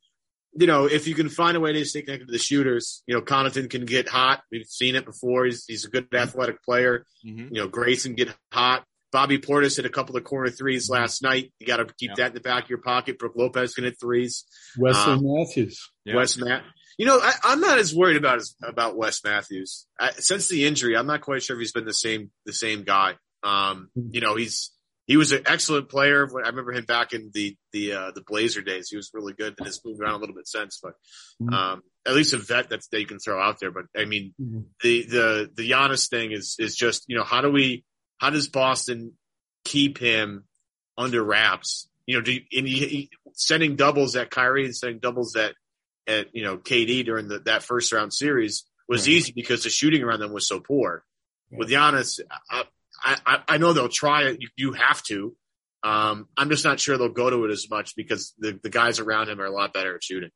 [0.56, 3.16] you know, if you can find a way to stay connected to the shooters, you
[3.16, 4.44] know, Connaughton can get hot.
[4.52, 5.46] We've seen it before.
[5.46, 7.06] He's, he's a good athletic player.
[7.26, 7.54] Mm-hmm.
[7.54, 8.84] You know, Grayson get hot.
[9.12, 11.54] Bobby Portis hit a couple of corner threes last night.
[11.60, 12.16] You got to keep yeah.
[12.18, 13.20] that in the back of your pocket.
[13.20, 14.44] Brook Lopez can hit threes.
[14.78, 15.92] Wesley um, Matthews.
[16.04, 16.16] Yeah.
[16.16, 16.64] Wes Matt.
[16.98, 20.66] You know, I, am not as worried about as, about Wes Matthews I, since the
[20.66, 20.98] injury.
[20.98, 23.16] I'm not quite sure if he's been the same the same guy.
[23.44, 24.10] Um, mm-hmm.
[24.12, 24.72] you know, he's
[25.06, 26.28] he was an excellent player.
[26.44, 28.88] I remember him back in the the uh, the Blazer days.
[28.90, 30.80] He was really good, and has moved around a little bit since.
[30.82, 30.94] But
[31.42, 31.54] mm-hmm.
[31.54, 33.72] um, at least a vet that's that you can throw out there.
[33.72, 34.62] But I mean, mm-hmm.
[34.82, 37.84] the the the Giannis thing is is just you know how do we
[38.18, 39.14] how does Boston
[39.66, 40.46] keep him
[40.98, 41.90] under wraps?
[42.06, 45.54] You know, do you, and he, he, sending doubles at Kyrie and sending doubles at
[46.08, 50.04] at you know KD during the, that first round series was easy because the shooting
[50.04, 51.04] around them was so poor.
[51.56, 52.64] With Giannis, I,
[53.04, 54.42] I, I know they'll try it.
[54.42, 55.36] You, you have to.
[55.84, 59.00] Um, I'm just not sure they'll go to it as much because the, the guys
[59.00, 60.30] around him are a lot better at shooting.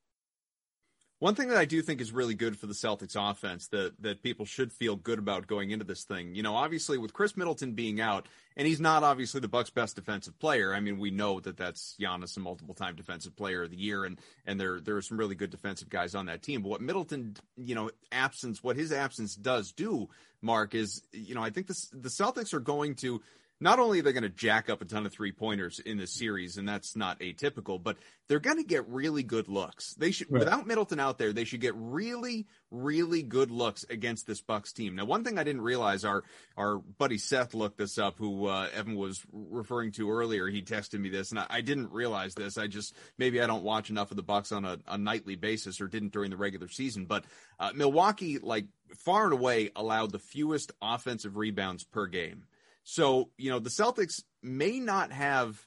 [1.20, 4.22] One thing that I do think is really good for the Celtics offense that that
[4.22, 6.36] people should feel good about going into this thing.
[6.36, 9.96] You know, obviously with Khris Middleton being out, and he's not obviously the Bucks' best
[9.96, 10.76] defensive player.
[10.76, 14.20] I mean, we know that that's Giannis, a multiple-time defensive player of the year, and
[14.46, 16.62] and there there are some really good defensive guys on that team.
[16.62, 20.10] But what Middleton, you know, absence, what his absence does do,
[20.44, 23.24] Mark, is you know, I think this the Celtics are going to
[23.60, 26.14] not only are they going to jack up a ton of three pointers in this
[26.14, 29.96] series, and that's not atypical, but they're going to get really good looks.
[29.96, 30.40] They should, right.
[30.40, 34.96] without Middleton out there, they should get really, really good looks against this Bucks team.
[34.96, 36.24] Now, one thing I didn't realize, our
[36.56, 40.48] our buddy Seth looked this up, who uh, Evan was referring to earlier.
[40.48, 42.58] He texted me this, and I, I, didn't realize this.
[42.58, 45.82] I just maybe I don't watch enough of the Bucks on a, a nightly basis,
[45.82, 47.06] or didn't during the regular season.
[47.06, 47.26] But
[47.60, 48.68] uh, Milwaukee, like
[48.98, 52.44] far and away, allowed the fewest offensive rebounds per game.
[52.90, 55.62] So, you know, the Celtics may not have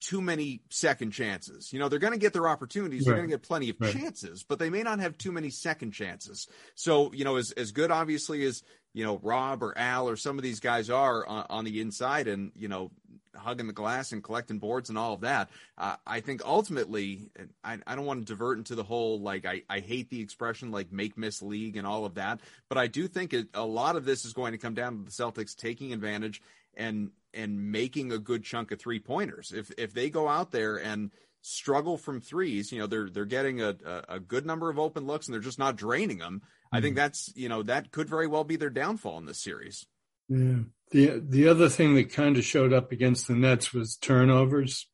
[0.00, 1.74] too many second chances.
[1.74, 3.04] You know, they're going to get their opportunities.
[3.04, 3.92] They're going to get plenty of right.
[3.92, 6.48] chances, but they may not have too many second chances.
[6.74, 8.62] So, you know, as, as good obviously as,
[8.98, 12.26] you know, Rob or Al or some of these guys are on, on the inside
[12.26, 12.90] and, you know,
[13.32, 15.50] hugging the glass and collecting boards and all of that.
[15.78, 17.30] Uh, I think ultimately,
[17.62, 20.72] I, I don't want to divert into the whole, like, I, I hate the expression
[20.72, 23.94] like make miss league and all of that, but I do think it, a lot
[23.94, 26.42] of this is going to come down to the Celtics taking advantage
[26.76, 29.52] and and making a good chunk of three pointers.
[29.54, 33.62] If if they go out there and struggle from threes, you know, they're they're getting
[33.62, 33.76] a,
[34.08, 36.42] a, good number of open looks and they're just not draining them.
[36.72, 37.02] I think mm-hmm.
[37.02, 39.86] that's you know that could very well be their downfall in this series.
[40.28, 40.60] Yeah.
[40.90, 44.86] The the other thing that kind of showed up against the Nets was turnovers.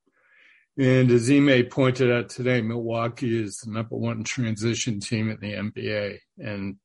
[0.76, 5.52] And as Ime pointed out today, Milwaukee is the number one transition team in the
[5.52, 6.18] NBA.
[6.38, 6.76] And,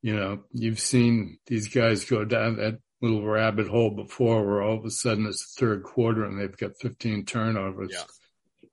[0.00, 4.78] you know, you've seen these guys go down that little rabbit hole before where all
[4.78, 7.90] of a sudden it's the third quarter and they've got 15 turnovers.
[7.92, 8.04] Yeah.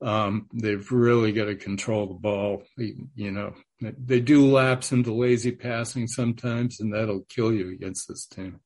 [0.04, 2.62] Um, they've really got to control the ball.
[2.76, 8.26] You know, they do lapse into lazy passing sometimes, and that'll kill you against this
[8.26, 8.60] team.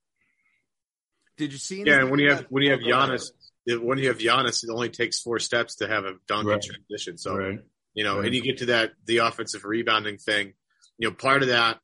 [1.36, 1.84] Did you see?
[1.86, 3.30] Yeah, when you have when you have Giannis,
[3.66, 6.60] when you have Giannis, it only takes four steps to have a dunk right.
[6.60, 7.16] transition.
[7.16, 7.60] So right.
[7.94, 8.26] you know, right.
[8.26, 10.54] and you get to that the offensive rebounding thing.
[10.98, 11.78] You know, part of that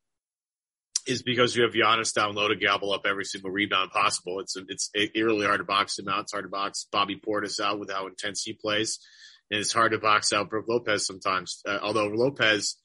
[1.07, 4.41] is because you have Giannis down low to gobble up every single rebound possible.
[4.41, 6.23] It's it's really hard to box him out.
[6.23, 8.99] It's hard to box Bobby Portis out with how intense he plays,
[9.51, 11.63] and it's hard to box out Brook Lopez sometimes.
[11.67, 12.77] Uh, although Lopez,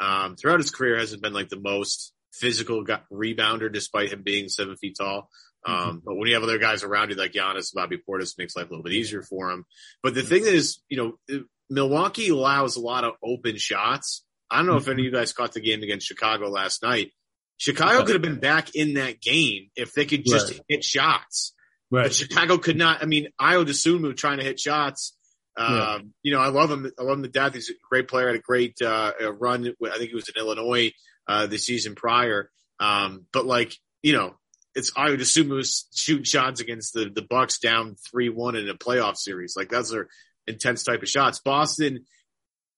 [0.00, 4.76] um, throughout his career, hasn't been like the most physical rebounder, despite him being seven
[4.76, 5.28] feet tall.
[5.66, 5.98] Um, mm-hmm.
[6.04, 8.70] But when you have other guys around you like Giannis, Bobby Portis makes life a
[8.70, 9.64] little bit easier for him.
[10.02, 14.24] But the thing is, you know, Milwaukee allows a lot of open shots.
[14.50, 17.12] I don't know if any of you guys caught the game against Chicago last night
[17.58, 20.60] Chicago could have been back in that game if they could just right.
[20.68, 21.52] hit shots.
[21.90, 22.04] Right.
[22.04, 23.02] But Chicago could not.
[23.02, 25.16] I mean, Ayo Dosunmu trying to hit shots.
[25.56, 26.90] Uh, You know, I love him.
[26.98, 27.54] I love him to death.
[27.54, 28.28] He's a great player.
[28.28, 29.66] Had a great uh, run.
[29.84, 30.92] I think he was in Illinois
[31.26, 32.50] uh, the season prior.
[32.80, 34.36] Um, but like, you know,
[34.74, 39.16] it's Ayo Dosunmu shooting shots against the the Bucks down three one in a playoff
[39.16, 39.54] series.
[39.56, 40.08] Like those are
[40.46, 41.40] intense type of shots.
[41.40, 42.04] Boston,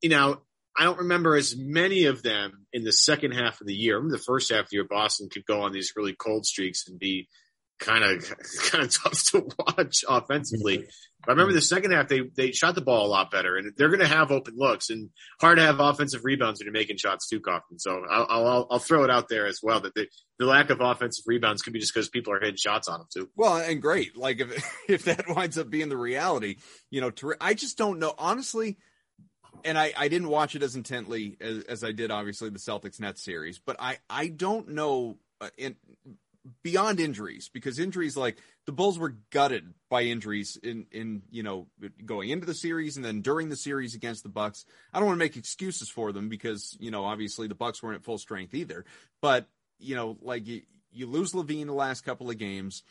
[0.00, 0.40] you know,
[0.78, 3.94] I don't remember as many of them in the second half of the year.
[3.94, 6.46] I remember the first half of the year, Boston could go on these really cold
[6.46, 7.28] streaks and be
[7.80, 8.32] kind of
[8.70, 10.86] kind of tough to watch offensively.
[11.20, 13.72] But I remember the second half they they shot the ball a lot better, and
[13.76, 16.96] they're going to have open looks and hard to have offensive rebounds when you're making
[16.96, 17.78] shots too, Kaufman.
[17.78, 20.06] So I'll, I'll I'll throw it out there as well that the
[20.38, 23.08] the lack of offensive rebounds could be just because people are hitting shots on them
[23.12, 23.28] too.
[23.36, 26.56] Well, and great, like if if that winds up being the reality,
[26.90, 28.78] you know, to, I just don't know honestly
[29.64, 32.98] and I, I didn't watch it as intently as, as I did obviously the Celtics
[32.98, 35.76] Nets series, but I, I don't know uh, in,
[36.62, 41.66] beyond injuries because injuries like the Bulls were gutted by injuries in in you know
[42.04, 44.64] going into the series and then during the series against the Bucks.
[44.92, 47.96] I don't want to make excuses for them because you know obviously the Bucks weren't
[47.96, 48.84] at full strength either,
[49.20, 49.46] but
[49.78, 52.82] you know like you, you lose LaVine the last couple of games.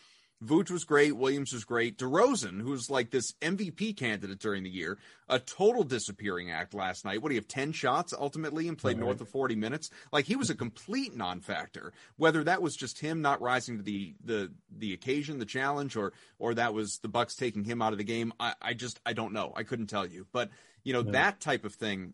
[0.44, 1.18] Vooch was great.
[1.18, 1.98] Williams was great.
[1.98, 4.98] DeRozan, who's like this MVP candidate during the year,
[5.28, 7.22] a total disappearing act last night.
[7.22, 7.48] What do you have?
[7.48, 9.06] 10 shots ultimately and played right.
[9.06, 9.90] north of 40 minutes.
[10.14, 11.92] Like he was a complete non factor.
[12.16, 16.14] Whether that was just him not rising to the, the, the occasion, the challenge, or,
[16.38, 19.12] or that was the Bucks taking him out of the game, I, I just, I
[19.12, 19.52] don't know.
[19.56, 20.26] I couldn't tell you.
[20.32, 20.52] But,
[20.86, 21.12] you know, yeah.
[21.12, 22.14] that type of thing,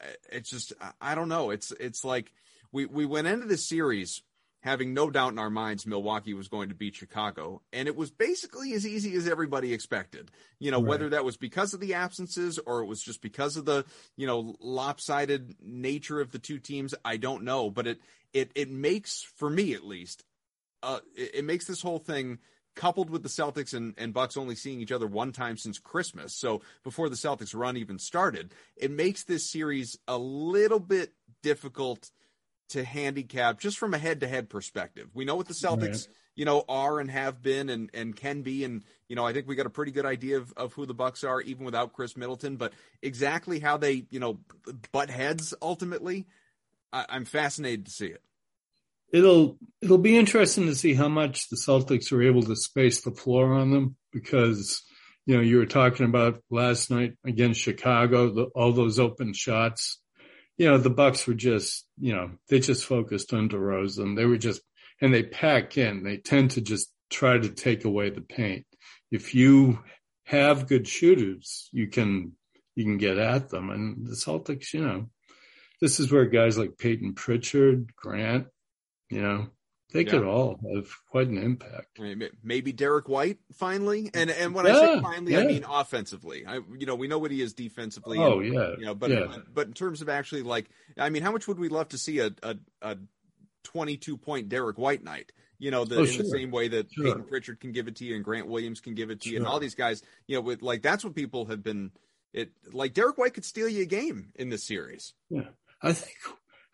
[0.00, 1.50] eh, it's just, I don't know.
[1.50, 2.32] It's, it's like
[2.70, 4.22] we, we went into this series
[4.66, 7.62] having no doubt in our minds Milwaukee was going to beat Chicago.
[7.72, 10.30] And it was basically as easy as everybody expected.
[10.58, 10.88] You know, right.
[10.88, 13.84] whether that was because of the absences or it was just because of the,
[14.16, 17.70] you know, lopsided nature of the two teams, I don't know.
[17.70, 18.00] But it
[18.32, 20.24] it it makes, for me at least,
[20.82, 22.38] uh, it, it makes this whole thing
[22.74, 26.34] coupled with the Celtics and, and Bucks only seeing each other one time since Christmas,
[26.34, 32.10] so before the Celtics run even started, it makes this series a little bit difficult
[32.70, 35.08] to handicap just from a head to head perspective.
[35.14, 36.16] We know what the Celtics, right.
[36.34, 38.64] you know, are and have been and, and can be.
[38.64, 40.94] And, you know, I think we got a pretty good idea of, of who the
[40.94, 44.38] Bucks are, even without Khris Middleton, but exactly how they, you know,
[44.92, 46.26] butt heads ultimately,
[46.92, 48.22] I, I'm fascinated to see it
[49.12, 53.12] it'll it'll be interesting to see how much the Celtics are able to space the
[53.12, 54.82] floor on them because
[55.26, 59.98] you know you were talking about last night against Chicago the, all those open shots.
[60.56, 64.16] You know the Bucks were just you know they just focused on DeRozan.
[64.16, 64.62] They were just
[65.00, 66.02] and they pack in.
[66.02, 68.66] They tend to just try to take away the paint.
[69.10, 69.80] If you
[70.24, 72.32] have good shooters, you can
[72.74, 73.70] you can get at them.
[73.70, 75.08] And the Celtics, you know,
[75.80, 78.46] this is where guys like Payton Pritchard, Grant,
[79.10, 79.48] you know,
[79.92, 80.10] they yeah.
[80.10, 82.00] could all have quite an impact.
[82.42, 85.40] Maybe Derrick White finally, and and when yeah, I say finally, yeah.
[85.40, 86.44] I mean offensively.
[86.46, 88.18] I you know we know what he is defensively.
[88.18, 90.66] Oh and, yeah, you know, but but in terms of actually like,
[90.98, 92.96] I mean, how much would we love to see a a, a
[93.62, 95.32] twenty two point Derrick White night?
[95.58, 96.22] You know, the, oh, in sure.
[96.24, 97.04] the same way that sure.
[97.04, 99.34] Payton Pritchard can give it to you and Grant Williams can give it to sure.
[99.34, 101.92] you, and all these guys, you know, with like that's what people have been.
[102.32, 105.14] It like Derrick White could steal you a game in this series.
[105.30, 105.48] Yeah,
[105.80, 106.16] I think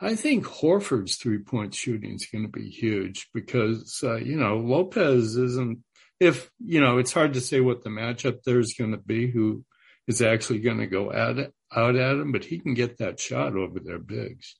[0.02, 4.56] I think Horford's three point shooting is going to be huge because, uh, you know,
[4.56, 5.78] Lopez isn't,
[6.18, 9.30] if, you know, it's hard to say what the matchup there is going to be,
[9.30, 9.64] who
[10.08, 13.20] is actually going to go at it, out at him, but he can get that
[13.20, 14.56] shot over their bigs.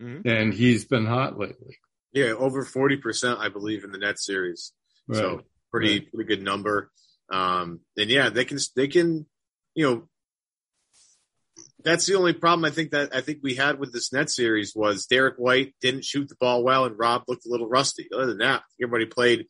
[0.00, 0.28] Mm-hmm.
[0.28, 1.78] And he's been hot lately.
[2.12, 4.72] Yeah, over 40%, I believe, in the net series.
[5.08, 5.18] Right.
[5.18, 5.40] So
[5.72, 6.12] pretty, right.
[6.12, 6.92] pretty good number.
[7.28, 9.26] Um, and yeah, they can, they can,
[9.74, 10.08] you know,
[11.82, 14.74] that's the only problem I think that I think we had with this net series
[14.74, 18.08] was Derrick White didn't shoot the ball well and Rob looked a little rusty.
[18.14, 19.46] Other than that, everybody played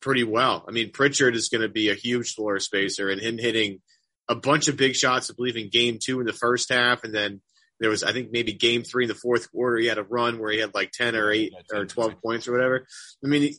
[0.00, 0.64] pretty well.
[0.68, 3.80] I mean, Pritchard is going to be a huge floor spacer and him hitting
[4.28, 7.04] a bunch of big shots, I believe in game two in the first half.
[7.04, 7.40] And then
[7.80, 10.38] there was, I think maybe game three in the fourth quarter, he had a run
[10.38, 12.86] where he had like 10 or eight or 12 points or whatever.
[13.24, 13.54] I mean,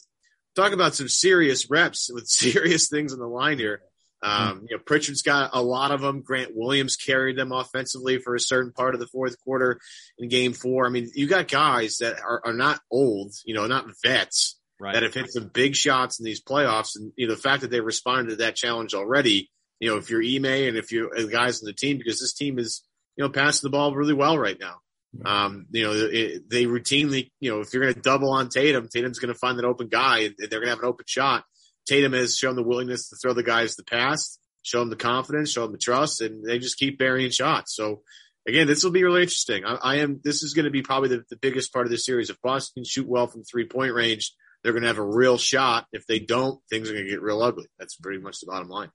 [0.55, 3.81] talk about some serious reps with serious things on the line here.
[4.23, 6.21] Um, you know, Pritchard's got a lot of them.
[6.21, 9.79] Grant Williams carried them offensively for a certain part of the fourth quarter
[10.17, 10.87] in game four.
[10.87, 14.93] I mean, you got guys that are, are not old, you know, not vets right.
[14.93, 16.95] that have hit some big shots in these playoffs.
[16.95, 20.09] And, you know, the fact that they responded to that challenge already, you know, if
[20.09, 22.83] you're Ime and if you're the guys on the team, because this team is,
[23.17, 24.77] you know, passing the ball really well right now.
[25.23, 28.89] Um, you know, it, they routinely, you know, if you're going to double on Tatum,
[28.89, 31.45] Tatum's going to find that open guy and they're going to have an open shot.
[31.85, 35.51] Tatum has shown the willingness to throw the guys the pass, show them the confidence,
[35.51, 37.75] show them the trust, and they just keep burying shots.
[37.75, 38.01] So
[38.47, 39.65] again, this will be really interesting.
[39.65, 40.19] I, I am.
[40.23, 42.29] This is going to be probably the, the biggest part of the series.
[42.29, 45.37] If Boston can shoot well from three point range, they're going to have a real
[45.37, 45.85] shot.
[45.91, 47.67] If they don't, things are going to get real ugly.
[47.77, 48.89] That's pretty much the bottom line.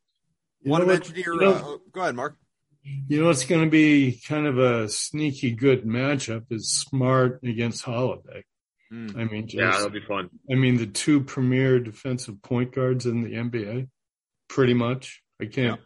[0.63, 1.35] You Want to mention your?
[1.35, 2.37] You know, uh, go ahead, Mark.
[2.83, 7.85] You know, it's going to be kind of a sneaky good matchup is Smart against
[7.85, 8.45] Holiday.
[8.93, 9.17] Mm.
[9.17, 10.31] I mean, just, yeah, that'll be fun.
[10.51, 13.89] I mean, the two premier defensive point guards in the NBA,
[14.49, 15.23] pretty much.
[15.41, 15.81] I can't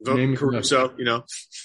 [0.00, 0.14] yeah.
[0.14, 1.24] name Caruso, you know.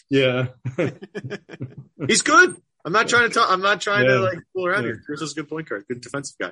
[0.09, 0.47] Yeah,
[2.07, 2.55] he's good.
[2.85, 3.49] I'm not trying to talk.
[3.49, 4.15] I'm not trying yeah.
[4.15, 4.89] to like fool around yeah.
[4.89, 5.03] here.
[5.05, 6.51] Caruso's a good point guard, good defensive guy.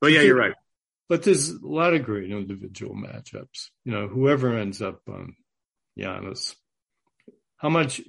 [0.00, 0.54] But yeah, you're right.
[1.08, 3.70] But there's a lot of great individual matchups.
[3.84, 5.34] You know, whoever ends up on
[5.98, 6.54] Giannis,
[7.56, 8.00] how much,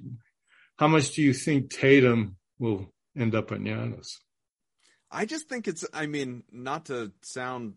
[0.78, 4.16] how much do you think Tatum will end up on Giannis?
[5.14, 7.74] I just think it's, I mean, not to sound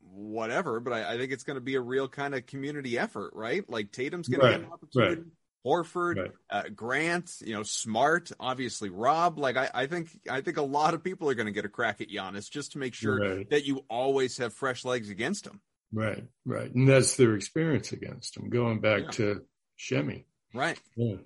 [0.00, 3.32] whatever, but I, I think it's going to be a real kind of community effort,
[3.34, 3.68] right?
[3.68, 5.22] Like Tatum's going right, to get an opportunity.
[5.22, 5.30] Right.
[5.66, 6.32] Horford, right.
[6.50, 9.38] uh, Grant, you know, Smart, obviously Rob.
[9.38, 11.70] Like I, I think, I think a lot of people are going to get a
[11.70, 13.50] crack at Giannis just to make sure right.
[13.50, 15.60] that you always have fresh legs against him.
[15.90, 18.50] Right, right, and that's their experience against him.
[18.50, 19.10] Going back yeah.
[19.10, 19.42] to
[19.78, 20.76] Semi, right?
[20.96, 21.16] Yeah,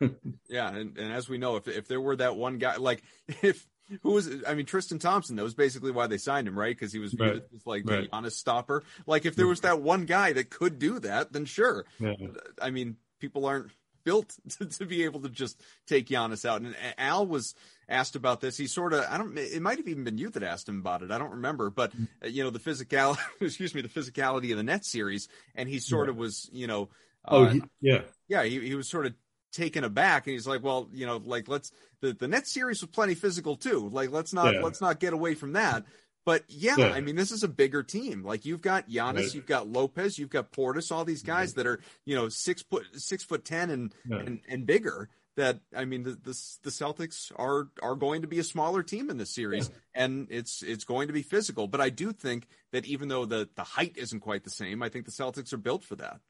[0.48, 3.02] yeah, and, and as we know, if if there were that one guy, like
[3.42, 3.66] if
[4.02, 6.74] who was I mean Tristan Thompson that was basically why they signed him right?
[6.74, 7.42] Because he was right.
[7.66, 8.10] like right.
[8.10, 8.82] the Giannis stopper.
[9.06, 11.84] Like if there was that one guy that could do that then sure.
[11.98, 12.14] Yeah.
[12.60, 13.70] I mean people aren't
[14.04, 16.62] built to, to, be able to just take Giannis out.
[16.62, 17.54] And Al was
[17.88, 18.56] asked about this.
[18.56, 21.02] He sort of I don't it might have even been you that asked him about
[21.02, 21.10] it.
[21.10, 21.70] I don't remember.
[21.70, 25.68] But uh, you know the physical excuse me the physicality of the net series and
[25.68, 26.12] he sort yeah.
[26.12, 26.88] of was you know
[27.26, 28.02] oh uh, yeah.
[28.28, 29.14] yeah he, he was sort of
[29.54, 32.90] taken aback and he's like well you know like let's the, the net series was
[32.90, 34.60] plenty physical too like let's not yeah.
[34.60, 35.84] let's not get away from that
[36.24, 38.24] but yeah, yeah, I mean, this is a bigger team.
[38.24, 39.34] Like you've got Giannis, right.
[39.34, 42.84] you've got Lopez, you've got Portis, all these guys that are you know six foot
[42.94, 44.20] six foot ten and yeah.
[44.20, 45.10] and, and bigger.
[45.36, 49.10] that I mean the, the, the Celtics are are going to be a smaller team
[49.10, 50.02] in this series, yeah.
[50.04, 51.68] and it's it's going to be physical.
[51.68, 54.88] But I do think that even though the the height isn't quite the same, I
[54.88, 56.20] think the Celtics are built for that.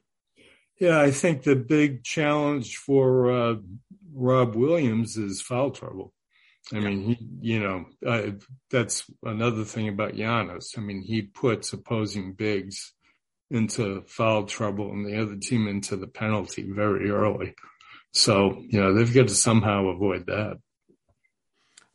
[0.79, 3.55] Yeah, I think the big challenge for uh,
[4.13, 6.13] Rob Williams is foul trouble.
[6.73, 8.31] I mean, he, you know, uh,
[8.71, 10.77] that's another thing about Giannis.
[10.77, 12.93] I mean, he puts opposing bigs
[13.51, 17.53] into foul trouble and the other team into the penalty very early.
[18.13, 20.57] So, you know, they've got to somehow avoid that.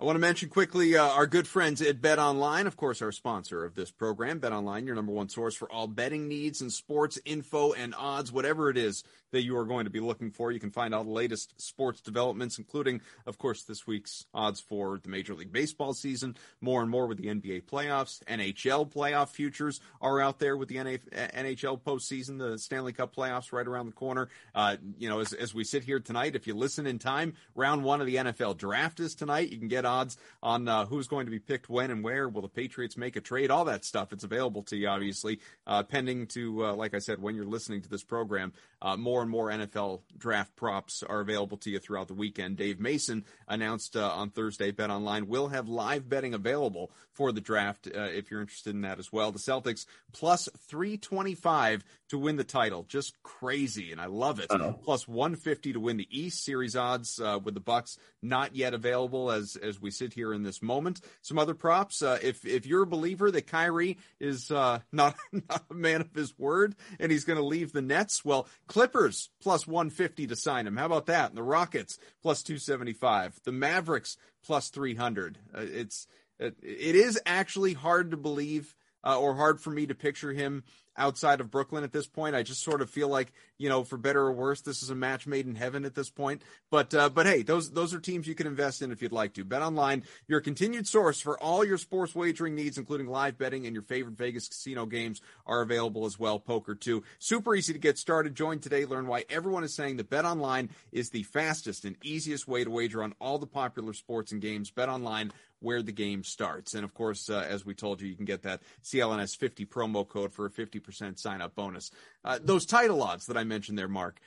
[0.01, 3.13] I want to mention quickly uh, our good friends at Bet Online, of course, our
[3.13, 4.39] sponsor of this program.
[4.39, 8.33] Bet Online, your number one source for all betting needs and sports info and odds,
[8.33, 10.51] whatever it is that you are going to be looking for.
[10.51, 14.99] You can find all the latest sports developments, including, of course, this week's odds for
[14.99, 16.37] the Major League Baseball season.
[16.61, 20.77] More and more with the NBA playoffs, NHL playoff futures are out there with the
[20.77, 24.29] NHL postseason, the Stanley Cup playoffs right around the corner.
[24.55, 27.85] Uh, you know, as, as we sit here tonight, if you listen in time, round
[27.85, 29.51] one of the NFL draft is tonight.
[29.51, 32.29] You can get odds on uh, who's going to be picked when and where.
[32.29, 33.51] Will the Patriots make a trade?
[33.51, 34.13] All that stuff.
[34.13, 37.83] It's available to you, obviously, uh, pending to, uh, like I said, when you're listening
[37.83, 38.53] to this program.
[38.83, 42.57] Uh, more and more NFL draft props are available to you throughout the weekend.
[42.57, 47.43] Dave Mason announced uh, on Thursday, Bet Online will have live betting available for the
[47.43, 49.33] draft uh, if you're interested in that as well.
[49.33, 52.85] The Celtics plus 325 to win the title.
[52.89, 54.51] Just crazy, and I love it.
[54.83, 59.57] Plus 150 to win the East Series odds with the Bucks not yet available as
[59.57, 61.01] as we sit here in this moment.
[61.23, 62.03] Some other props.
[62.03, 66.15] Uh, if if you're a believer that Kyrie is uh, not not a man of
[66.15, 70.67] his word and he's going to leave the Nets, well, Clippers plus 150 to sign
[70.67, 70.77] him.
[70.77, 71.31] How about that?
[71.31, 73.41] And the Rockets plus 275.
[73.45, 75.39] The Mavericks plus 300.
[75.55, 76.07] Uh, it's
[76.39, 78.75] it, it is actually hard to believe
[79.05, 80.65] uh, or hard for me to picture him
[80.97, 82.37] outside of Brooklyn at this point.
[82.37, 84.95] I just sort of feel like, you know, for better or worse, this is a
[84.95, 86.43] match made in heaven at this point.
[86.71, 89.35] But uh, but hey, those those are teams you can invest in if you'd like
[89.35, 89.45] to.
[89.45, 93.75] Bet online, your continued source for all your sports wagering needs, including live betting and
[93.75, 96.39] your favorite Vegas casino games, are available as well.
[96.39, 98.35] Poker too, super easy to get started.
[98.35, 102.47] Join today, learn why everyone is saying that Bet online is the fastest and easiest
[102.47, 104.71] way to wager on all the popular sports and games.
[104.71, 106.75] Bet online where the game starts.
[106.75, 110.07] And of course, uh, as we told you, you can get that CLNS 50 promo
[110.07, 111.91] code for a 50% sign up bonus.
[112.25, 114.21] Uh, those title odds that I mentioned there, Mark,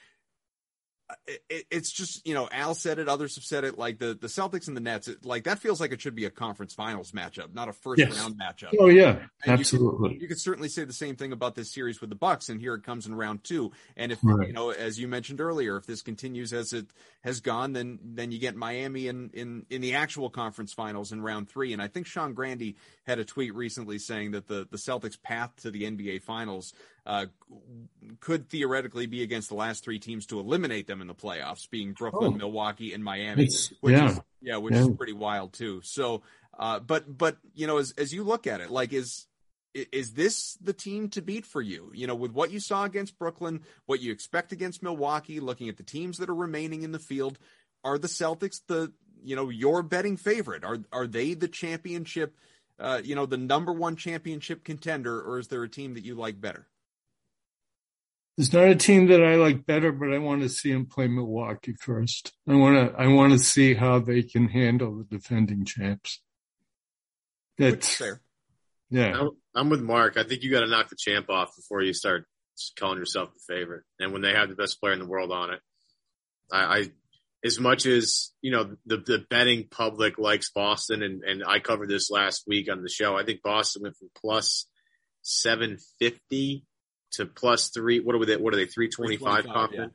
[1.27, 3.77] it, it's just you know Al said it, others have said it.
[3.77, 6.25] Like the the Celtics and the Nets, it, like that feels like it should be
[6.25, 8.19] a conference finals matchup, not a first yes.
[8.19, 8.73] round matchup.
[8.79, 10.09] Oh yeah, and absolutely.
[10.09, 12.49] You could, you could, certainly say the same thing about this series with the Bucks,
[12.49, 13.71] and here it comes in round two.
[13.95, 14.47] And if right.
[14.47, 16.87] you know, as you mentioned earlier, if this continues as it
[17.23, 21.21] has gone, then then you get Miami in in in the actual conference finals in
[21.21, 21.73] round three.
[21.73, 22.75] And I think Sean Grande
[23.05, 26.73] had a tweet recently saying that the the Celtics' path to the NBA finals
[27.05, 27.25] uh,
[28.21, 31.93] could theoretically be against the last three teams to eliminate them in the playoffs, being
[31.93, 32.37] Brooklyn, oh.
[32.37, 33.49] Milwaukee, and Miami.
[33.81, 34.81] Which yeah, is, yeah, which yeah.
[34.81, 35.81] is pretty wild too.
[35.83, 36.21] So,
[36.57, 39.27] uh, but but you know, as as you look at it, like is
[39.73, 41.91] is this the team to beat for you?
[41.93, 45.77] You know, with what you saw against Brooklyn, what you expect against Milwaukee, looking at
[45.77, 47.37] the teams that are remaining in the field,
[47.83, 50.63] are the Celtics the you know your betting favorite?
[50.63, 52.37] Are are they the championship?
[52.79, 56.15] Uh, you know, the number one championship contender, or is there a team that you
[56.15, 56.67] like better?
[58.35, 61.07] There's not a team that I like better, but I want to see them play
[61.07, 62.33] Milwaukee first.
[62.47, 66.19] I want to I want to see how they can handle the defending champs.
[67.59, 68.21] That's fair.
[68.89, 70.17] Yeah, I'm with Mark.
[70.17, 72.25] I think you got to knock the champ off before you start
[72.75, 73.83] calling yourself the favorite.
[73.99, 75.59] And when they have the best player in the world on it,
[76.51, 76.85] I, I
[77.43, 81.89] as much as you know the the betting public likes Boston, and and I covered
[81.89, 83.15] this last week on the show.
[83.15, 84.67] I think Boston went from plus
[85.21, 86.65] seven fifty
[87.13, 87.99] to plus three.
[87.99, 88.37] What are they?
[88.37, 88.65] What are they?
[88.65, 89.45] Three twenty five.
[89.71, 89.87] Yeah.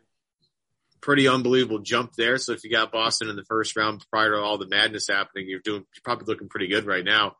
[1.01, 2.39] Pretty unbelievable jump there.
[2.39, 5.49] So if you got Boston in the first round prior to all the madness happening,
[5.49, 7.37] you're doing you're probably looking pretty good right now.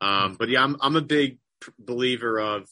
[0.00, 1.38] Um, but yeah, I'm I'm a big
[1.78, 2.66] believer of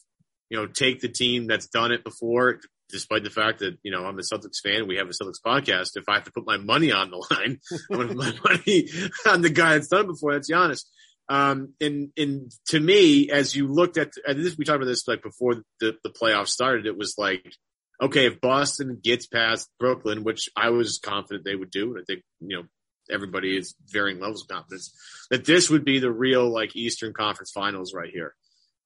[0.49, 2.59] you know take the team that's done it before.
[2.89, 5.91] Despite the fact that you know I'm a Celtics fan, we have a Celtics podcast.
[5.95, 7.59] If I have to put my money on the line,
[7.89, 8.89] I'm going to put my money
[9.27, 10.33] on the guy that's done it before.
[10.33, 10.83] That's Giannis.
[11.31, 15.23] Um, and, and to me, as you looked at, this, we talked about this like
[15.23, 17.55] before the, the playoffs started, it was like,
[18.01, 22.03] okay, if Boston gets past Brooklyn, which I was confident they would do, and I
[22.05, 22.63] think, you know,
[23.09, 24.93] everybody is varying levels of confidence,
[25.29, 28.35] that this would be the real like Eastern Conference Finals right here.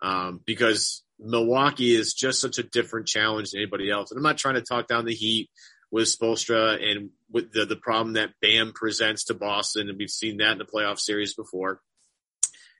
[0.03, 4.11] Um, because Milwaukee is just such a different challenge than anybody else.
[4.11, 5.49] And I'm not trying to talk down the Heat
[5.89, 9.89] with Spoelstra and with the, the problem that Bam presents to Boston.
[9.89, 11.79] And we've seen that in the playoff series before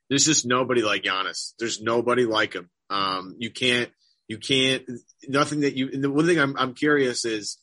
[0.10, 1.54] there's just nobody like Giannis.
[1.60, 2.70] There's nobody like him.
[2.90, 3.90] Um, you can't,
[4.28, 4.84] you can't,
[5.28, 7.58] nothing that you, and the one thing I'm, I'm curious is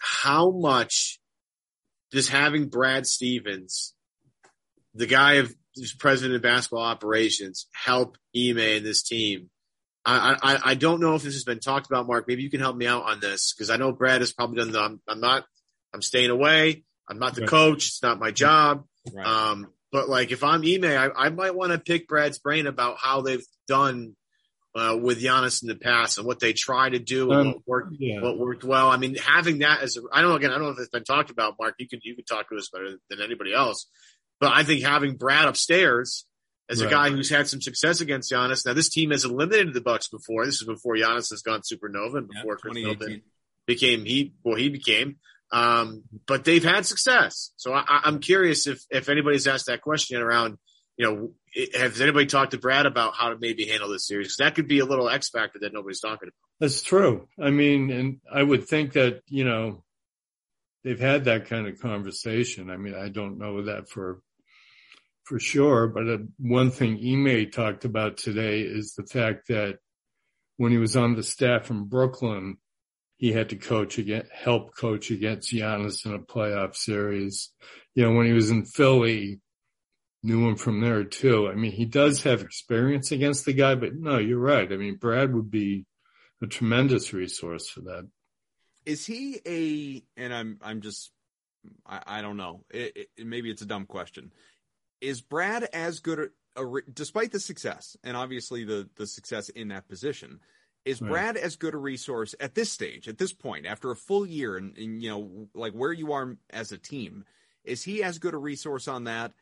[0.00, 1.20] how much
[2.12, 3.94] just having Brad Stevens,
[4.94, 9.50] the guy who's president of basketball operations, help Ime and this team.
[10.04, 12.26] I, I, I don't know if this has been talked about, Mark.
[12.26, 14.72] Maybe you can help me out on this because I know Brad has probably done
[14.72, 15.44] the, I'm, I'm not,
[15.92, 16.84] I'm staying away.
[17.08, 17.50] I'm not the right.
[17.50, 17.88] coach.
[17.88, 18.84] It's not my job.
[19.12, 19.26] Right.
[19.26, 22.96] Um, but like if I'm Ime, I, I might want to pick Brad's brain about
[22.98, 24.16] how they've done
[24.74, 27.62] uh, with Giannis in the past and what they try to do and um, what
[27.66, 28.20] worked, yeah.
[28.20, 28.88] what worked well.
[28.88, 30.88] I mean, having that as a, I don't know again, I don't know if it's
[30.88, 31.74] been talked about, Mark.
[31.78, 33.88] You can you can talk to us better than anybody else,
[34.40, 36.26] but I think having Brad upstairs
[36.70, 36.88] as right.
[36.88, 38.66] a guy who's had some success against Giannis.
[38.66, 40.44] Now this team has eliminated the Bucks before.
[40.44, 43.22] This is before Giannis has gone supernova and before yeah, Khris Middleton
[43.66, 45.16] became he well he became.
[45.50, 47.52] Um, but they've had success.
[47.56, 50.58] So I, I'm curious if if anybody's asked that question around
[50.98, 51.30] you know,
[51.74, 54.26] has anybody talked to Brad about how to maybe handle this series?
[54.26, 56.34] Because that could be a little X factor that nobody's talking about.
[56.60, 57.28] That's true.
[57.40, 59.84] I mean, and I would think that, you know,
[60.82, 62.68] they've had that kind of conversation.
[62.68, 64.20] I mean, I don't know that for,
[65.22, 69.78] for sure, but uh, one thing Ime talked about today is the fact that
[70.56, 72.58] when he was on the staff in Brooklyn,
[73.18, 77.50] he had to coach again, help coach against Giannis in a playoff series.
[77.94, 79.40] You know, when he was in Philly,
[80.22, 81.48] knew him from there too.
[81.48, 84.72] I mean, he does have experience against the guy, but no, you're right.
[84.72, 85.84] I mean, Brad would be
[86.40, 88.08] a tremendous resource for that.
[88.86, 90.20] Is he a?
[90.20, 91.10] And I'm I'm just
[91.84, 92.64] I, I don't know.
[92.70, 94.32] It, it, maybe it's a dumb question.
[95.00, 99.68] Is Brad as good a, a, despite the success and obviously the the success in
[99.68, 100.38] that position?
[100.88, 104.24] Is Brad as good a resource at this stage, at this point, after a full
[104.26, 107.24] year, and, and you know, like where you are as a team?
[107.62, 109.32] Is he as good a resource on that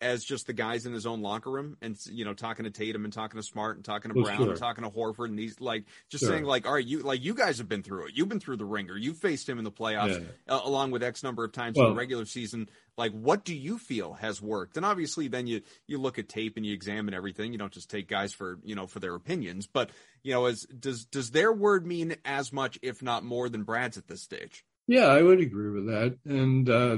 [0.00, 3.04] as just the guys in his own locker room and you know talking to Tatum
[3.04, 4.50] and talking to Smart and talking to Brown sure.
[4.50, 6.32] and talking to Horford and he's like just sure.
[6.32, 8.12] saying like all right you like you guys have been through it.
[8.14, 8.96] You've been through the ringer.
[8.96, 10.54] You faced him in the playoffs yeah.
[10.54, 12.68] uh, along with X number of times well, in the regular season.
[12.96, 14.76] Like what do you feel has worked?
[14.76, 17.52] And obviously then you you look at tape and you examine everything.
[17.52, 19.66] You don't just take guys for you know for their opinions.
[19.66, 19.90] But
[20.22, 23.96] you know as does does their word mean as much if not more than Brad's
[23.96, 24.64] at this stage?
[24.86, 26.18] Yeah I would agree with that.
[26.24, 26.96] And uh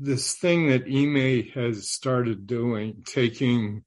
[0.00, 3.84] this thing that Ime has started doing, taking,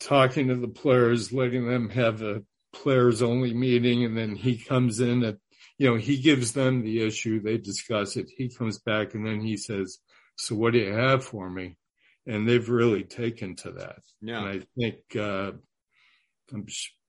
[0.00, 2.42] talking to the players, letting them have a
[2.72, 5.36] players only meeting, and then he comes in at,
[5.76, 9.40] you know, he gives them the issue, they discuss it, he comes back, and then
[9.40, 9.98] he says,
[10.36, 11.76] "So what do you have for me?"
[12.26, 14.00] And they've really taken to that.
[14.22, 15.52] Yeah, and I think, uh,
[16.52, 16.66] I'm,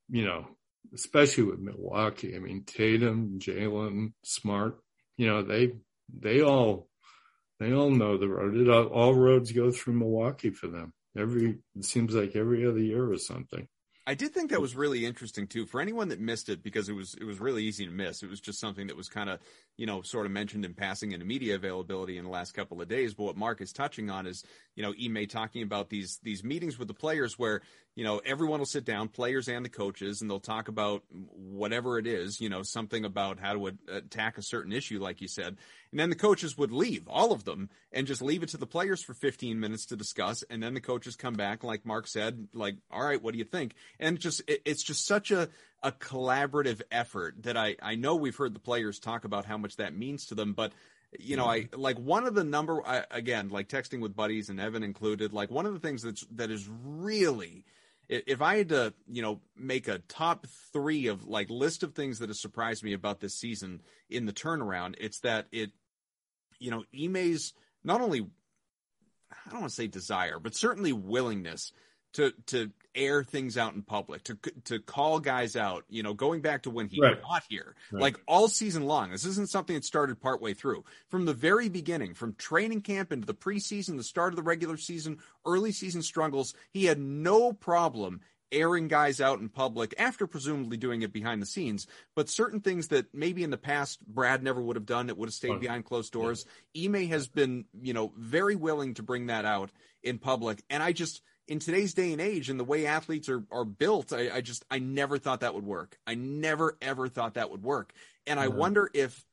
[0.10, 0.48] you know,
[0.94, 2.36] especially with Milwaukee.
[2.36, 4.80] I mean, Tatum, Jaylen, Smart,
[5.16, 5.74] you know, they
[6.20, 6.88] they all
[7.60, 8.58] they all know the road.
[8.58, 10.94] It, all, all roads go through Milwaukee for them.
[11.18, 13.68] Every it seems like every other year or something.
[14.08, 15.68] I did think that was really interesting too.
[15.68, 18.24] For anyone that missed it, because it was it was really easy to miss.
[18.24, 19.40] It was just something that was kind of
[19.78, 22.88] you know sort of mentioned in passing into media availability in the last couple of
[22.88, 23.14] days.
[23.14, 24.44] But what Mark is touching on is
[24.76, 27.62] you know Ime talking about these these meetings with the players where
[27.96, 31.98] you know everyone will sit down, players and the coaches, and they'll talk about whatever
[31.98, 32.40] it is.
[32.40, 35.58] You know something about how to attack a certain issue, like you said,
[35.92, 38.66] and then the coaches would leave all of them and just leave it to the
[38.66, 42.48] players for 15 minutes to discuss, and then the coaches come back, like Mark said,
[42.54, 43.76] like all right, what do you think?
[44.00, 45.50] And just it, it's just such a
[45.84, 49.78] a collaborative effort that I I know we've heard the players talk about how much
[49.78, 50.72] that means to them, but
[51.20, 51.80] you know, I mm-hmm.
[51.80, 55.34] like one of the number I, again, like texting with buddies and Evan included.
[55.34, 57.66] Like one of the things that's that is really,
[58.12, 62.20] if I had to, you know, make a top three of like list of things
[62.20, 65.72] that have surprised me about this season in the turnaround, it's that it,
[66.60, 67.54] you know, Ime's
[67.84, 68.20] not only,
[69.32, 71.72] I don't want to say desire, but certainly willingness
[72.14, 75.86] to to air things out in public, to to call guys out.
[75.90, 77.22] You know, going back to when he right.
[77.22, 78.02] got here, right.
[78.02, 79.12] like all season long.
[79.12, 80.84] This isn't something that started partway through.
[81.10, 84.78] From the very beginning, from training camp into the preseason, the start of the regular
[84.78, 88.22] season, early season struggles, he had no problem
[88.52, 91.88] airing guys out in public after presumably doing it behind the scenes.
[92.16, 95.28] But certain things that maybe in the past Brad never would have done, it would
[95.28, 96.46] have stayed behind closed doors.
[96.74, 96.90] Yeah.
[96.90, 99.72] Ime has been, you know, very willing to bring that out
[100.04, 100.64] in public.
[100.70, 104.14] And I just, in today's day and age and the way athletes are, are built,
[104.14, 105.98] I, I just, I never thought that would work.
[106.08, 107.94] I never, ever thought that would work.
[108.26, 109.26] And I wonder if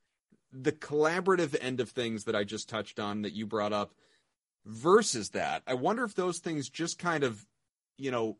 [0.53, 3.93] the collaborative end of things that I just touched on that you brought up
[4.65, 7.45] versus that, I wonder if those things just kind of,
[7.97, 8.39] you know,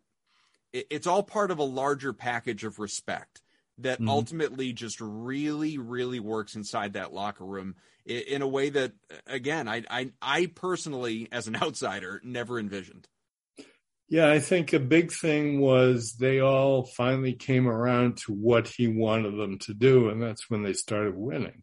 [0.73, 3.43] it, it's all part of a larger package of respect
[3.79, 4.09] that mm-hmm.
[4.09, 8.93] ultimately just really, really works inside that locker room in, in a way that,
[9.27, 13.09] again, I, I, I personally, as an outsider, never envisioned.
[14.11, 18.89] Yeah, I think a big thing was they all finally came around to what he
[18.89, 21.63] wanted them to do, and that's when they started winning.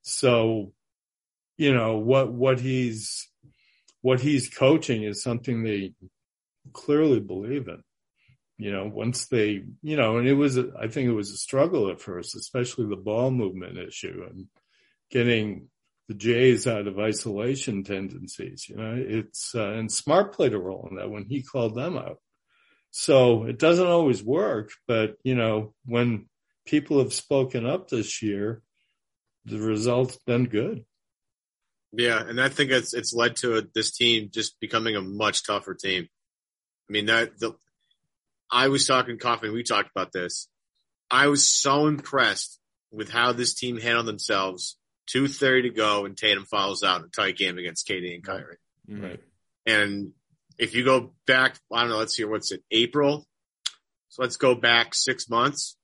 [0.00, 0.72] So,
[1.58, 3.28] you know, what, what he's,
[4.00, 5.92] what he's coaching is something they
[6.72, 7.82] clearly believe in.
[8.56, 11.90] You know, once they, you know, and it was, I think it was a struggle
[11.90, 14.46] at first, especially the ball movement issue and
[15.10, 15.68] getting
[16.08, 18.68] the Jays out of isolation tendencies.
[18.68, 21.96] You know, it's, uh, and Smart played a role in that when he called them
[21.96, 22.18] out.
[22.90, 26.28] So it doesn't always work, but you know, when
[26.64, 28.62] people have spoken up this year,
[29.44, 30.84] the result's been good.
[31.92, 35.46] Yeah, and I think it's it's led to a, this team just becoming a much
[35.46, 36.08] tougher team.
[36.88, 37.52] I mean that the
[38.50, 39.48] I was talking coffee.
[39.48, 40.48] We talked about this.
[41.10, 42.58] I was so impressed
[42.90, 44.76] with how this team handled themselves.
[45.06, 48.24] Two thirty to go, and Tatum follows out in a tight game against KD and
[48.24, 48.56] Kyrie.
[48.90, 49.04] Mm-hmm.
[49.04, 49.20] Right.
[49.66, 50.12] And
[50.58, 51.98] if you go back, I don't know.
[51.98, 52.62] Let's see, what's it?
[52.70, 53.26] April.
[54.08, 55.76] So let's go back six months.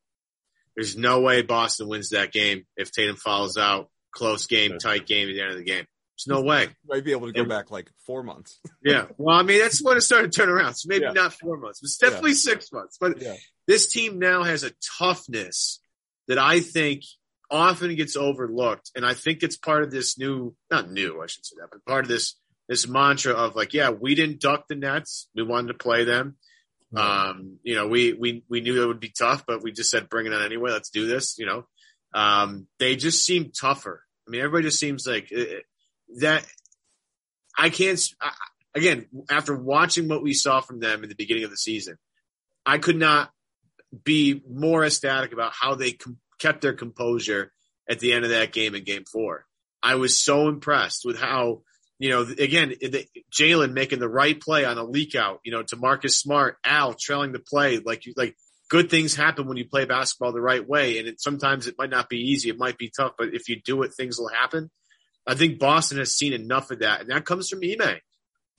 [0.75, 3.91] There's no way Boston wins that game if Tatum follows out.
[4.13, 5.87] Close game, tight game at the end of the game.
[6.27, 6.69] There's no way.
[6.87, 8.61] Might be able to go back like four months.
[8.85, 9.07] yeah.
[9.17, 10.75] Well, I mean, that's when it started to turn around.
[10.75, 11.13] So maybe yeah.
[11.13, 11.83] not four months.
[11.83, 12.37] It's definitely yeah.
[12.37, 12.99] six months.
[13.01, 13.37] But yeah.
[13.67, 15.81] this team now has a toughness
[16.29, 17.05] that I think
[17.53, 18.91] often gets overlooked.
[18.97, 21.85] And I think it's part of this new, not new, I should say that, but
[21.85, 22.35] part of this,
[22.69, 25.29] this mantra of like, yeah, we didn't duck the Nets.
[25.37, 26.37] We wanted to play them.
[26.95, 30.11] Um, you know, we, we, we knew it would be tough, but we just said,
[30.11, 30.73] bring it on anyway.
[30.73, 31.39] Let's do this.
[31.39, 31.67] You know,
[32.13, 34.05] um, they just seem tougher.
[34.27, 35.65] I mean, everybody just seems like it,
[36.19, 36.47] that
[37.57, 38.33] I can't, I,
[38.75, 41.97] again, after watching what we saw from them in the beginning of the season,
[42.67, 43.31] I could not
[44.05, 47.53] be more ecstatic about how they com- kept their composure
[47.89, 49.47] at the end of that game in game four.
[49.83, 51.63] I was so impressed with how,
[51.99, 52.75] you know, again,
[53.33, 56.95] Jaylen making the right play on a leak out, you know, to Marcus Smart, Al
[56.95, 58.37] trailing the play, like you, like
[58.69, 60.99] good things happen when you play basketball the right way.
[60.99, 62.51] And it, sometimes it might not be easy.
[62.51, 64.71] It might be tough, but if you do it, things will happen.
[65.27, 68.01] I think Boston has seen enough of that, and that comes from Ime.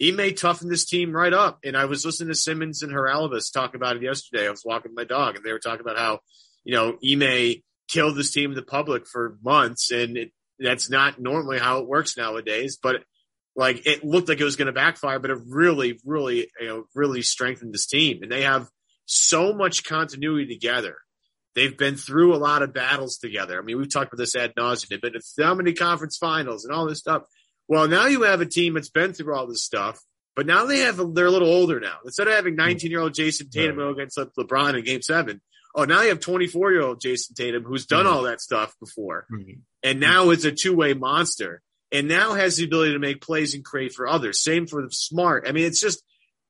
[0.02, 1.60] Ime toughened this team right up.
[1.64, 4.48] And I was listening to Simmons and Haralabos talk about it yesterday.
[4.48, 6.20] I was walking my dog, and they were talking about how,
[6.64, 7.62] you know, Ime
[7.94, 11.88] killed this team in the public for months, and it, that's not normally how it
[11.88, 12.78] works nowadays.
[12.82, 13.04] But
[13.56, 16.86] like, it looked like it was going to backfire, but it really, really, you know,
[16.96, 18.68] really strengthened this team, and they have
[19.06, 20.98] so much continuity together
[21.56, 23.60] They've been through a lot of battles together.
[23.60, 24.90] I mean, we've talked about this ad nauseum.
[24.90, 27.24] They've been to so many conference finals and all this stuff.
[27.68, 30.00] Well, now you have a team that's been through all this stuff,
[30.36, 31.98] but now they have, they're a little older now.
[32.04, 32.62] Instead of having hmm.
[32.62, 33.92] 19 year old Jayson Tatum right.
[33.92, 35.42] against LeBron in game seven,
[35.76, 39.26] oh, now you have 24 year old Jayson Tatum who's done all that stuff before.
[39.32, 39.60] Mm-hmm.
[39.84, 41.62] And now it's a two way monster
[41.92, 44.42] and now has the ability to make plays and create for others.
[44.42, 45.46] Same for the smart.
[45.48, 46.04] I mean, it's just,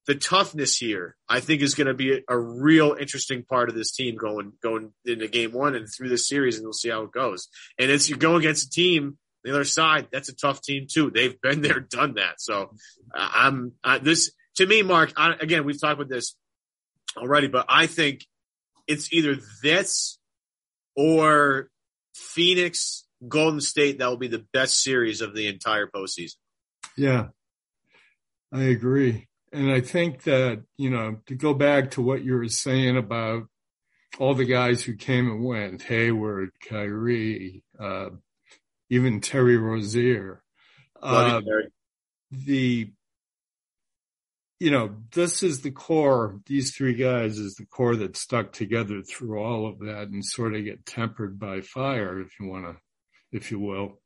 [0.05, 3.75] the toughness here, I think, is going to be a, a, real interesting part of
[3.75, 7.03] this team going going into game one and through this series, and we'll see how
[7.03, 7.47] it goes.
[7.79, 11.11] And it's you go against a team the other side, that's a tough team too.
[11.11, 12.39] They've been there, done that.
[12.39, 12.71] So
[13.13, 15.13] uh, I'm uh, this to me, Mark.
[15.17, 16.35] I, again, we've talked about this
[17.17, 18.25] already, but I think
[18.87, 20.19] it's either this
[20.95, 21.69] or
[22.13, 23.99] Phoenix, Golden State.
[23.99, 26.35] That will be the best series of the entire postseason.
[26.97, 27.27] Yeah,
[28.51, 29.27] I agree.
[29.51, 33.43] And I think that, you know, to go back to what you were saying about
[34.19, 38.09] all the guys who came and went, Hayward, Kyrie, uh,
[38.89, 40.43] even Terry Rozier,
[41.01, 41.41] uh,
[42.31, 42.91] the,
[44.63, 49.01] you know, this is the core, these three guys is the core that stuck together
[49.01, 52.77] through all of that and sort of get tempered by fire, if you want to,
[53.33, 53.99] if you will.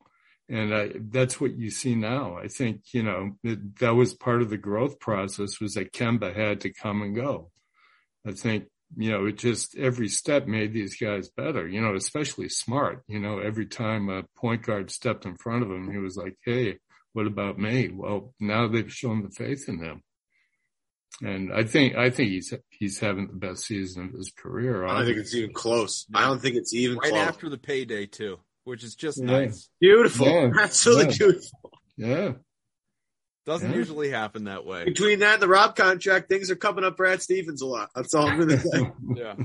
[0.49, 2.39] And I, that's what you see now.
[2.43, 6.36] I think, you know, it, that was part of the growth process was that Kemba
[6.36, 7.51] had to come and go.
[8.26, 8.64] I think,
[8.95, 13.03] you know, it just every step made these guys better, you know, especially smart.
[13.08, 16.36] You know, every time a point guard stepped in front of him, he was like,
[16.43, 16.80] Hey,
[17.14, 17.91] what about me?
[17.93, 20.01] Well, now they've shown the faith in him.
[21.22, 24.86] And I think I think he's he's having the best season of his career.
[24.86, 26.05] I don't think it's even close.
[26.14, 27.28] I don't think it's even right close.
[27.28, 29.26] after the payday too which is just yeah.
[29.26, 29.70] nice.
[29.80, 30.28] Beautiful.
[30.28, 30.51] Yeah.
[30.62, 31.18] Absolutely yeah.
[31.18, 31.72] beautiful.
[31.95, 32.32] Yeah.
[33.45, 34.84] Doesn't usually happen that way.
[34.84, 37.91] Between that and the Rob contract, things are coming up Brad Stevens a lot.
[37.95, 38.91] That's all I'm going to say.
[39.16, 39.36] yeah.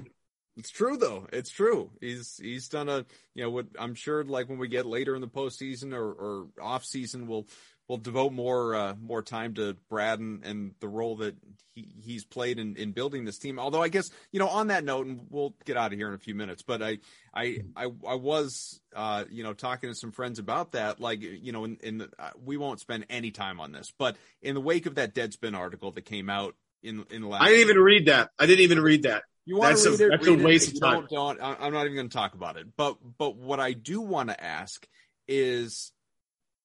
[0.57, 1.29] It's true though.
[1.33, 1.93] It's true.
[2.01, 5.21] He's he's done a you know what I'm sure like when we get later in
[5.21, 7.47] the postseason or, or off season we'll
[7.93, 11.37] we'll devote more uh, more time to Brad and, and the role that
[11.75, 13.59] he, he's played in, in building this team.
[13.59, 16.15] Although I guess you know on that note, and we'll get out of here in
[16.15, 16.63] a few minutes.
[16.63, 16.99] But I
[17.35, 21.01] I I, I was uh, you know talking to some friends about that.
[21.01, 24.17] Like you know, in, in the, uh, we won't spend any time on this, but
[24.41, 27.49] in the wake of that Deadspin article that came out in in the last, I
[27.49, 28.31] didn't even read that.
[28.39, 29.25] I didn't even read that.
[29.45, 30.11] You want that's to read a, it?
[30.13, 30.75] That's read a waste it.
[30.77, 31.07] of time.
[31.11, 32.69] Don't, don't, I'm not even going to talk about it.
[32.75, 34.89] But but what I do want to ask
[35.29, 35.93] is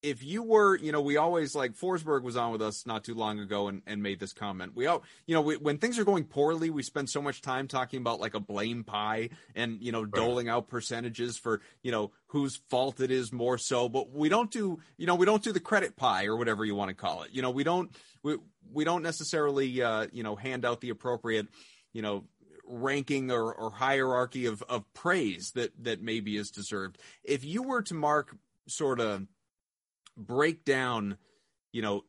[0.10, 3.14] if you were, you know, we always like Forsberg was on with us not too
[3.14, 4.72] long ago and, and made this comment.
[4.74, 7.68] We all, you know, we, when things are going poorly, we spend so much time
[7.68, 10.12] talking about like a blame pie and, you know, right.
[10.12, 14.50] doling out percentages for, you know, whose fault it is more so, but we don't
[14.50, 17.24] do, you know, we don't do the credit pie or whatever you want to call
[17.24, 17.32] it.
[17.34, 17.94] You know, we don't,
[18.24, 18.38] we,
[18.72, 21.48] we don't necessarily, uh, you know, hand out the appropriate,
[21.92, 22.24] you know,
[22.66, 26.98] ranking or, or hierarchy of, of praise that, that maybe is deserved.
[27.24, 28.36] If you were to mark
[28.68, 29.28] sort of,
[30.18, 31.18] break down,
[31.72, 32.04] you know,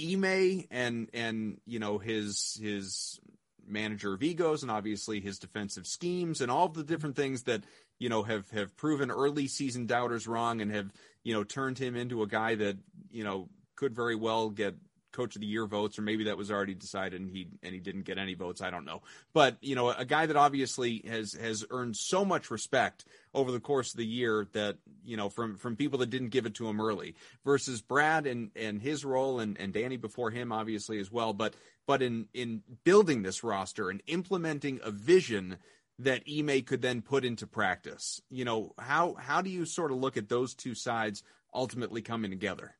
[0.00, 3.18] Ime and and you know his his
[3.66, 7.64] manager of egos and obviously his defensive schemes and all the different things that
[7.98, 10.92] you know have have proven early season doubters wrong and have
[11.24, 12.76] you know turned him into a guy that
[13.10, 14.74] you know could very well get
[15.16, 17.80] coach of the year votes, or maybe that was already decided and he and he
[17.80, 18.60] didn't get any votes.
[18.60, 19.02] I don't know,
[19.32, 23.04] but you know, a guy that obviously has has earned so much respect
[23.34, 26.46] over the course of the year that you know from from people that didn't give
[26.46, 27.14] it to him early
[27.44, 31.54] versus Brad and and his role and and Danny before him obviously as well, but
[31.86, 35.56] but in in building this roster and implementing a vision
[35.98, 38.20] that Ime could then put into practice.
[38.30, 41.22] You know, how how do you sort of look at those two sides
[41.54, 42.74] ultimately coming together?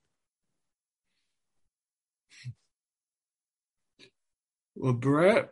[4.77, 5.49] Well, Brad,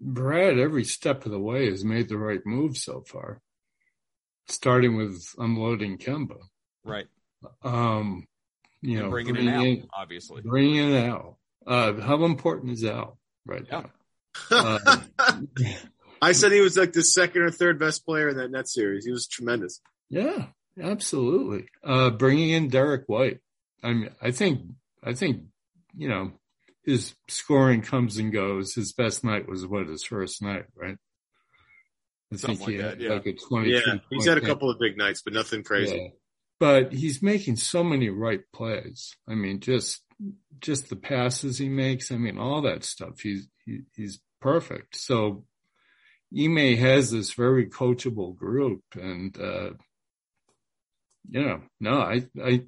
[0.00, 3.40] Brad, every step of the way has made the right move so far,
[4.48, 6.38] starting with unloading Kemba.
[6.84, 7.06] Right.
[7.62, 8.26] Um,
[8.80, 10.42] you know, bringing, bringing it out, obviously.
[10.42, 11.36] Bringing it out.
[11.66, 13.82] Uh, how important is Al right yeah.
[14.50, 14.78] now?
[14.78, 14.96] Uh,
[16.22, 19.04] I said he was like the second or third best player in that net series.
[19.04, 19.80] He was tremendous.
[20.08, 20.46] Yeah,
[20.80, 21.66] absolutely.
[21.84, 23.40] Uh, bringing in Derrick White.
[23.82, 24.62] I mean, I think,
[25.04, 25.42] I think,
[25.94, 26.32] you know,
[26.88, 28.74] his scoring comes and goes.
[28.74, 30.96] His best night was what his first night, right?
[32.32, 33.10] I Something think he like had that, yeah.
[33.10, 33.70] like a twenty.
[33.72, 35.96] Yeah, he's had a couple of big nights, but nothing crazy.
[35.96, 36.08] Yeah.
[36.58, 39.16] But he's making so many right plays.
[39.28, 40.02] I mean, just
[40.60, 42.10] just the passes he makes.
[42.10, 43.20] I mean, all that stuff.
[43.20, 44.96] He's he, he's perfect.
[44.96, 45.44] So
[46.36, 49.70] Ime has this very coachable group, and uh,
[51.30, 52.64] you know, no, I I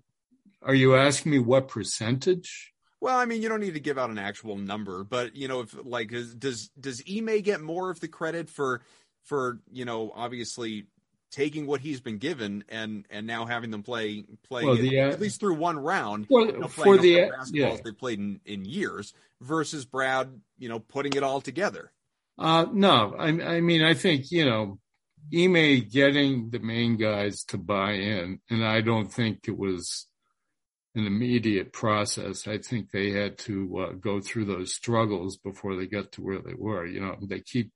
[0.63, 2.75] are you asking me what percentage?
[3.01, 5.61] Well, I mean, you don't need to give out an actual number, but you know,
[5.61, 8.83] if like does does Ime get more of the credit for
[9.25, 10.87] for you know obviously
[11.31, 15.11] taking what he's been given and and now having them play play well, the, uh,
[15.11, 17.77] at least through one round well, you know, for the basketballs yeah.
[17.85, 20.29] they played in, in years versus Brad,
[20.59, 21.93] you know, putting it all together.
[22.39, 24.79] Uh, no, I, I mean, I think you know,
[25.35, 30.07] Ime getting the main guys to buy in, and I don't think it was
[30.95, 32.49] an immediate process.
[32.49, 36.41] I think they had to uh, go through those struggles before they got to where
[36.41, 36.87] they were.
[36.87, 37.73] You know, they keep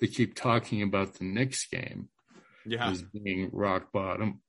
[0.00, 2.08] they keep talking about the Knicks game
[2.66, 2.90] yeah.
[2.90, 4.40] as being rock bottom.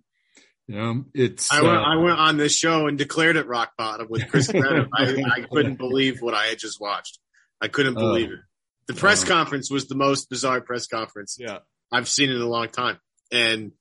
[0.67, 1.51] You know, it's.
[1.51, 4.49] I went, uh, I went on this show and declared it rock bottom with Chris
[4.53, 7.17] I, I, couldn't believe what I had just watched.
[7.59, 8.39] I couldn't uh, believe uh, it.
[8.87, 11.59] The press uh, conference was the most bizarre press conference yeah.
[11.91, 12.99] I've seen in a long time,
[13.31, 13.71] and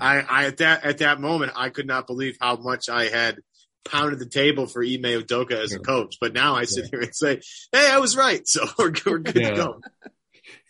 [0.00, 3.38] I, I at that at that moment I could not believe how much I had
[3.84, 6.90] pounded the table for Ime Udoka as a coach, but now I sit yeah.
[6.92, 7.40] here and say,
[7.72, 9.50] "Hey, I was right." So we're, we're good yeah.
[9.50, 9.80] to go.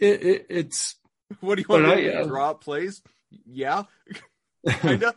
[0.00, 0.96] It, it, it's
[1.40, 3.02] what do you want to uh, draw plays?
[3.46, 3.84] Yeah,
[4.68, 5.14] kind of.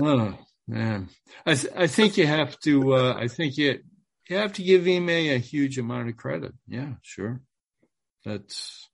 [0.00, 1.08] oh man,
[1.44, 2.94] I th- I think you have to.
[2.94, 3.80] Uh, I think you
[4.28, 6.52] you have to give Ime a huge amount of credit.
[6.66, 7.40] Yeah, sure.
[8.24, 8.88] That's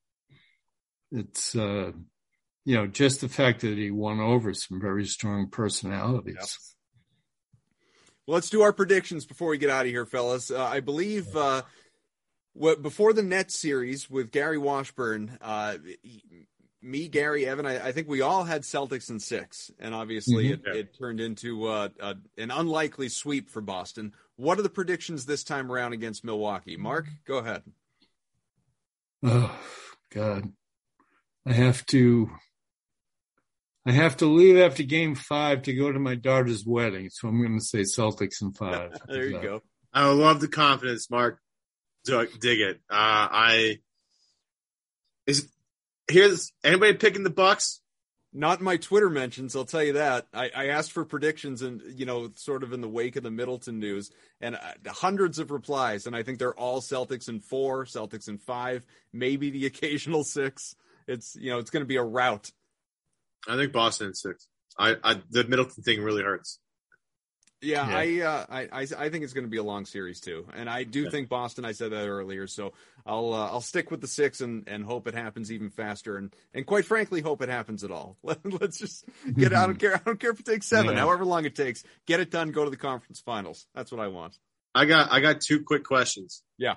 [1.11, 1.93] it's uh,
[2.65, 6.37] you know just the fact that he won over some very strong personalities.
[6.39, 6.49] Yep
[8.27, 10.51] well, let's do our predictions before we get out of here, fellas.
[10.51, 11.63] Uh, I believe uh,
[12.53, 15.79] what, before the Nets series with Gary Washburn, uh,
[16.81, 20.69] me, Gary, Evan, I, I, think we all had Celtics in six, and obviously mm-hmm.
[20.69, 21.89] it, it, turned into uh,
[22.37, 24.13] an unlikely sweep for Boston.
[24.37, 26.77] What are the predictions this time around against Milwaukee?
[26.77, 27.63] Mark, go ahead.
[29.25, 29.57] Oh
[30.11, 30.53] God,
[31.47, 32.31] I have to
[33.85, 37.11] I have to leave after game five to go to my daughter's wedding.
[37.11, 38.93] So I'm going to say Celtics in five.
[39.09, 39.63] there you go.
[39.93, 41.39] I love the confidence, Mark.
[42.05, 42.81] Dig it.
[42.91, 43.79] Uh, I
[45.27, 45.53] is
[46.09, 47.81] here's anybody picking the Bucks?
[48.35, 50.27] Not my Twitter mentions, I'll tell you that.
[50.33, 53.31] I, I, asked for predictions and, you know, sort of in the wake of the
[53.31, 54.11] Middleton news
[54.41, 56.07] and uh, hundreds of replies.
[56.07, 60.75] And I think they're all Celtics in four, Celtics in five, maybe the occasional six.
[61.07, 62.51] It's, you know, it's going to be a rout
[63.49, 64.49] I think Boston in six.
[64.79, 66.59] I, I the Middleton thing really hurts.
[67.63, 67.97] Yeah, yeah.
[67.97, 70.69] I, uh, I, I I think it's going to be a long series too, and
[70.69, 71.11] I do yeah.
[71.11, 71.65] think Boston.
[71.65, 72.73] I said that earlier, so
[73.07, 76.35] I'll uh, I'll stick with the six and, and hope it happens even faster, and
[76.53, 78.17] and quite frankly, hope it happens at all.
[78.25, 79.55] Let, us just get.
[79.55, 79.95] I don't care.
[79.95, 81.01] I don't care if it takes seven, yeah.
[81.01, 81.85] however long it takes.
[82.07, 82.51] Get it done.
[82.51, 83.67] Go to the conference finals.
[83.77, 84.37] That's what I want.
[84.75, 86.43] I got I got two quick questions.
[86.59, 86.77] Yeah.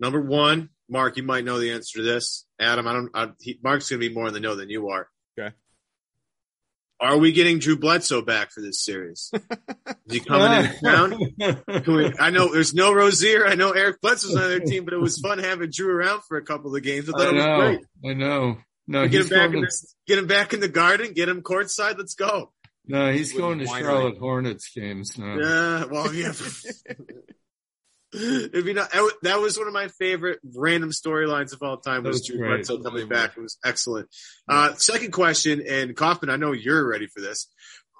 [0.00, 2.46] Number one, Mark, you might know the answer to this.
[2.58, 3.10] Adam, I don't.
[3.14, 5.08] I, he, Mark's going to be more in the know than you are.
[5.38, 5.54] Okay.
[6.98, 9.30] Are we getting Drew Bledsoe back for this series?
[9.34, 11.18] Is he coming in town?
[11.86, 13.46] We, I know there's no Rozier.
[13.46, 16.38] I know Eric Bledsoe's on their team, but it was fun having Drew around for
[16.38, 17.08] a couple of games.
[17.08, 18.10] I thought I know, it was great.
[18.10, 18.56] I know.
[18.88, 21.12] No, get him back in the, get him back in the garden.
[21.12, 21.98] Get him courtside.
[21.98, 22.52] Let's go.
[22.86, 25.36] No, he's going to Charlotte Hornets games now.
[25.36, 26.32] Yeah, well, yeah.
[28.18, 28.86] If you know,
[29.22, 32.02] that was one of my favorite random storylines of all time.
[32.04, 33.36] Was Drew Bledsoe coming back?
[33.36, 34.08] It was excellent.
[34.48, 37.48] Uh, second question, and Kaufman, I know you're ready for this.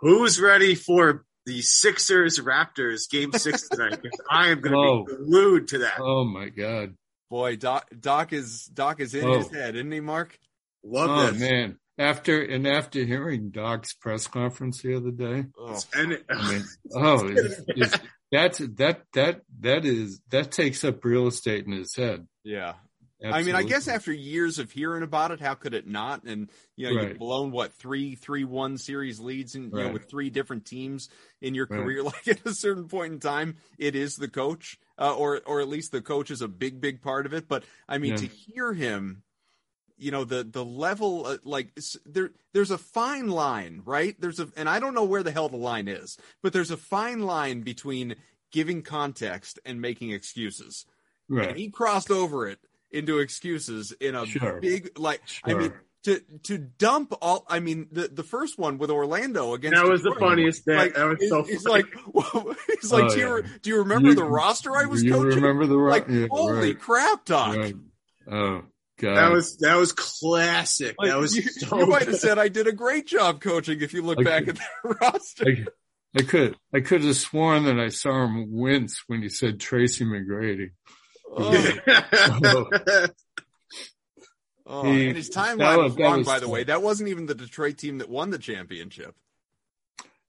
[0.01, 4.01] Who's ready for the Sixers Raptors game six tonight?
[4.31, 5.05] I am going to oh.
[5.05, 6.01] be glued to that.
[6.01, 6.95] Oh my god,
[7.31, 9.39] boy, Doc, Doc is Doc is in oh.
[9.39, 10.39] his head, isn't he, Mark?
[10.83, 11.41] Love oh, this.
[11.41, 11.79] man.
[11.99, 16.65] After and after hearing Doc's press conference the other day, oh, and, I mean,
[16.95, 17.99] oh, it's, it's,
[18.37, 22.27] that's that that that is that takes up real estate in his head.
[22.45, 22.75] Yeah.
[23.23, 23.41] Absolutely.
[23.41, 26.25] I mean, I guess after years of hearing about it, how could it not?
[26.25, 27.09] And you know, right.
[27.09, 29.81] you've blown what three, three, one series leads, and right.
[29.81, 31.09] you know, with three different teams
[31.41, 32.03] in your career.
[32.05, 35.69] Like at a certain point in time, it is the coach, uh, or or at
[35.69, 37.49] least the coach is a big, big part of it.
[37.49, 38.17] But I mean, yeah.
[38.19, 39.23] to hear him
[39.99, 41.69] you know the the level uh, like
[42.05, 45.49] there there's a fine line right there's a and i don't know where the hell
[45.49, 48.17] the line is but there's a fine line between
[48.53, 50.87] giving context and making excuses
[51.29, 52.59] right and he crossed over it
[52.91, 54.61] into excuses in a sure.
[54.61, 55.57] big like sure.
[55.57, 55.73] i mean
[56.05, 60.03] to to dump all I mean the the first one with Orlando against That was
[60.03, 61.53] Detroit, the funniest thing Like, that was so funny.
[61.53, 61.87] he's like
[62.81, 65.41] he's like oh, do, you, do you remember you, the roster I was you coaching?
[65.41, 66.13] remember the roster?
[66.13, 66.79] Like yeah, holy right.
[66.79, 67.57] crap, Doc.
[67.57, 67.75] Right.
[68.31, 68.63] Oh
[68.99, 69.17] God.
[69.17, 70.97] That was that was classic.
[70.99, 73.81] Like, that was you, so you might have said I did a great job coaching
[73.83, 75.45] if you look I back could, at the roster.
[75.47, 75.67] I,
[76.19, 80.05] I, could I could have sworn that I saw him wince when he said Tracy
[80.05, 80.71] McGrady.
[81.31, 82.69] Oh.
[84.67, 84.83] oh.
[84.85, 86.65] he, and his timeline was, was wrong, was by the way.
[86.65, 89.15] That wasn't even the Detroit team that won the championship.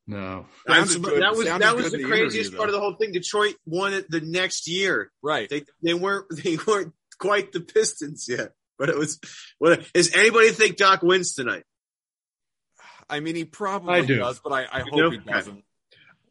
[0.10, 3.12] No, that was that was the, the craziest part of the whole thing.
[3.12, 5.12] Detroit won it the next year.
[5.22, 5.50] Right?
[5.50, 8.54] They they weren't they weren't quite the Pistons yet.
[8.78, 9.20] But it was.
[9.60, 11.64] What does anybody think Doc wins tonight?
[13.10, 14.18] I mean, he probably I do.
[14.18, 15.64] does, but I, I hope he doesn't.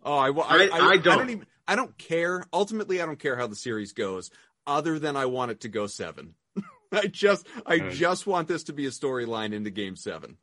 [0.05, 1.15] Oh, I, I, I, I, don't.
[1.15, 1.47] I don't even.
[1.67, 2.45] I don't care.
[2.53, 4.31] Ultimately, I don't care how the series goes,
[4.67, 6.35] other than I want it to go seven.
[6.93, 7.93] I just, I right.
[7.93, 10.37] just want this to be a storyline into Game Seven.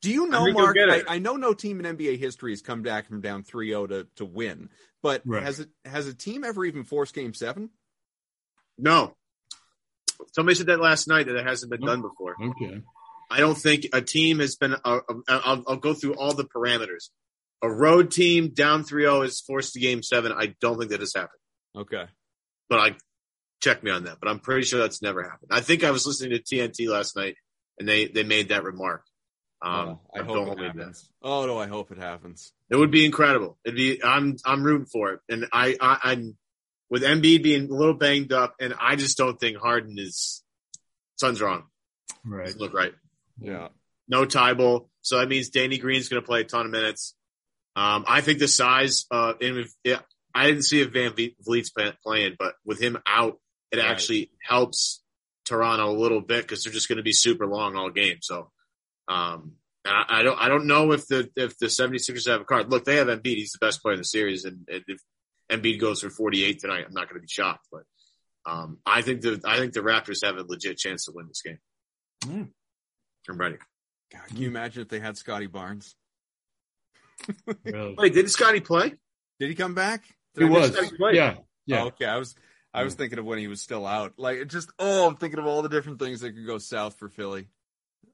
[0.00, 0.76] Do you know, Mark?
[0.78, 4.06] I, I, know no team in NBA history has come back from down 3-0 to
[4.16, 4.70] to win,
[5.02, 5.42] but right.
[5.42, 7.70] has it has a team ever even forced Game Seven?
[8.78, 9.16] No,
[10.34, 12.36] Somebody said that last night that it hasn't been done before.
[12.40, 12.82] Okay.
[13.30, 14.74] I don't think a team has been.
[14.84, 17.10] Uh, I'll, I'll, go through all the parameters.
[17.62, 20.32] A road team down 3-0 is forced to game seven.
[20.32, 21.40] I don't think that has happened.
[21.76, 22.04] Okay.
[22.68, 22.96] But I
[23.60, 24.18] check me on that.
[24.20, 25.50] But I'm pretty sure that's never happened.
[25.50, 27.36] I think I was listening to TNT last night,
[27.78, 29.04] and they they made that remark.
[29.60, 31.02] Um, oh, I hope it happens.
[31.02, 31.28] That.
[31.28, 32.52] Oh no, I hope it happens.
[32.70, 33.58] It would be incredible.
[33.64, 34.02] It'd be.
[34.02, 36.36] I'm I'm rooting for it, and I, I I'm
[36.90, 40.42] with Embiid being a little banged up, and I just don't think Harden is.
[41.16, 41.64] Son's wrong.
[42.24, 42.46] Right.
[42.46, 42.94] Doesn't look right.
[43.40, 43.68] Yeah.
[44.08, 47.14] No Thybulle, so that means Danny Green's going to play a ton of minutes.
[47.76, 50.00] Um, I think the size, uh, and if, yeah,
[50.34, 51.72] I didn't see if VanVleet's
[52.02, 53.38] playing, but with him out,
[53.70, 53.86] it right.
[53.86, 55.02] actually helps
[55.44, 58.18] Toronto a little bit because they're just going to be super long all game.
[58.22, 58.50] So,
[59.08, 59.52] um,
[59.86, 62.70] I, I, don't, I don't know if the if the 76ers have a card.
[62.70, 65.00] Look, they have Embiid; he's the best player in the series, and, and if
[65.50, 67.66] Embiid goes for 48 tonight, I'm not going to be shocked.
[67.72, 67.82] But
[68.46, 71.42] um, I think the I think the Raptors have a legit chance to win this
[71.42, 71.58] game.
[72.24, 72.48] Mm.
[73.28, 73.56] I'm ready.
[74.12, 75.94] God, can you imagine if they had Scottie Barnes?
[77.64, 77.94] really?
[77.98, 78.94] Wait, did Scottie play?
[79.38, 80.04] Did he come back?
[80.34, 80.92] Did he I was.
[81.12, 81.34] Yeah.
[81.66, 81.82] Yeah.
[81.82, 82.06] Oh, okay.
[82.06, 82.34] I was
[82.72, 84.14] I was thinking of when he was still out.
[84.16, 87.08] Like just oh, I'm thinking of all the different things that could go south for
[87.08, 87.48] Philly.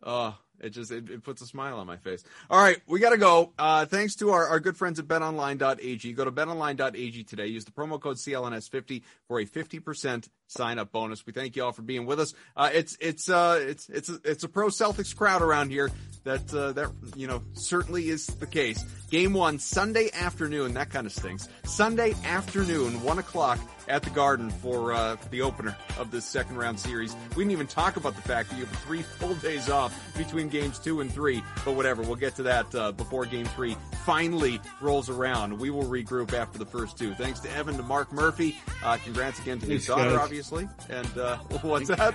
[0.02, 2.24] Oh, it just it, it, puts a smile on my face.
[2.50, 3.52] All right, we got to go.
[3.58, 6.12] Uh, thanks to our, our good friends at betonline.ag.
[6.12, 7.46] Go to betonline.ag today.
[7.46, 11.26] Use the promo code CLNS50 for a 50% sign up bonus.
[11.26, 12.34] We thank you all for being with us.
[12.56, 15.90] Uh, it's it's uh, it's it's a, it's a pro Celtics crowd around here.
[16.24, 18.82] That uh, that you know certainly is the case.
[19.10, 20.74] Game one Sunday afternoon.
[20.74, 21.48] That kind of stinks.
[21.64, 26.78] Sunday afternoon, one o'clock at the Garden for uh, the opener of this second round
[26.78, 27.14] series.
[27.30, 30.48] We didn't even talk about the fact that you have three full days off between
[30.48, 32.02] games two and three, but whatever.
[32.02, 35.58] We'll get to that uh, before game three finally rolls around.
[35.58, 37.14] We will regroup after the first two.
[37.14, 38.58] Thanks to Evan, to Mark Murphy.
[38.82, 40.68] Uh, congrats again to his daughter, obviously.
[40.88, 42.14] And uh, what's that?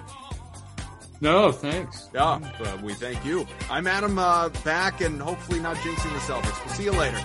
[1.22, 2.09] No, thanks.
[2.13, 2.39] Yeah,
[2.82, 3.45] we thank you.
[3.70, 6.65] I'm Adam uh, back and hopefully not jinxing the Celtics.
[6.65, 7.20] We'll see you later.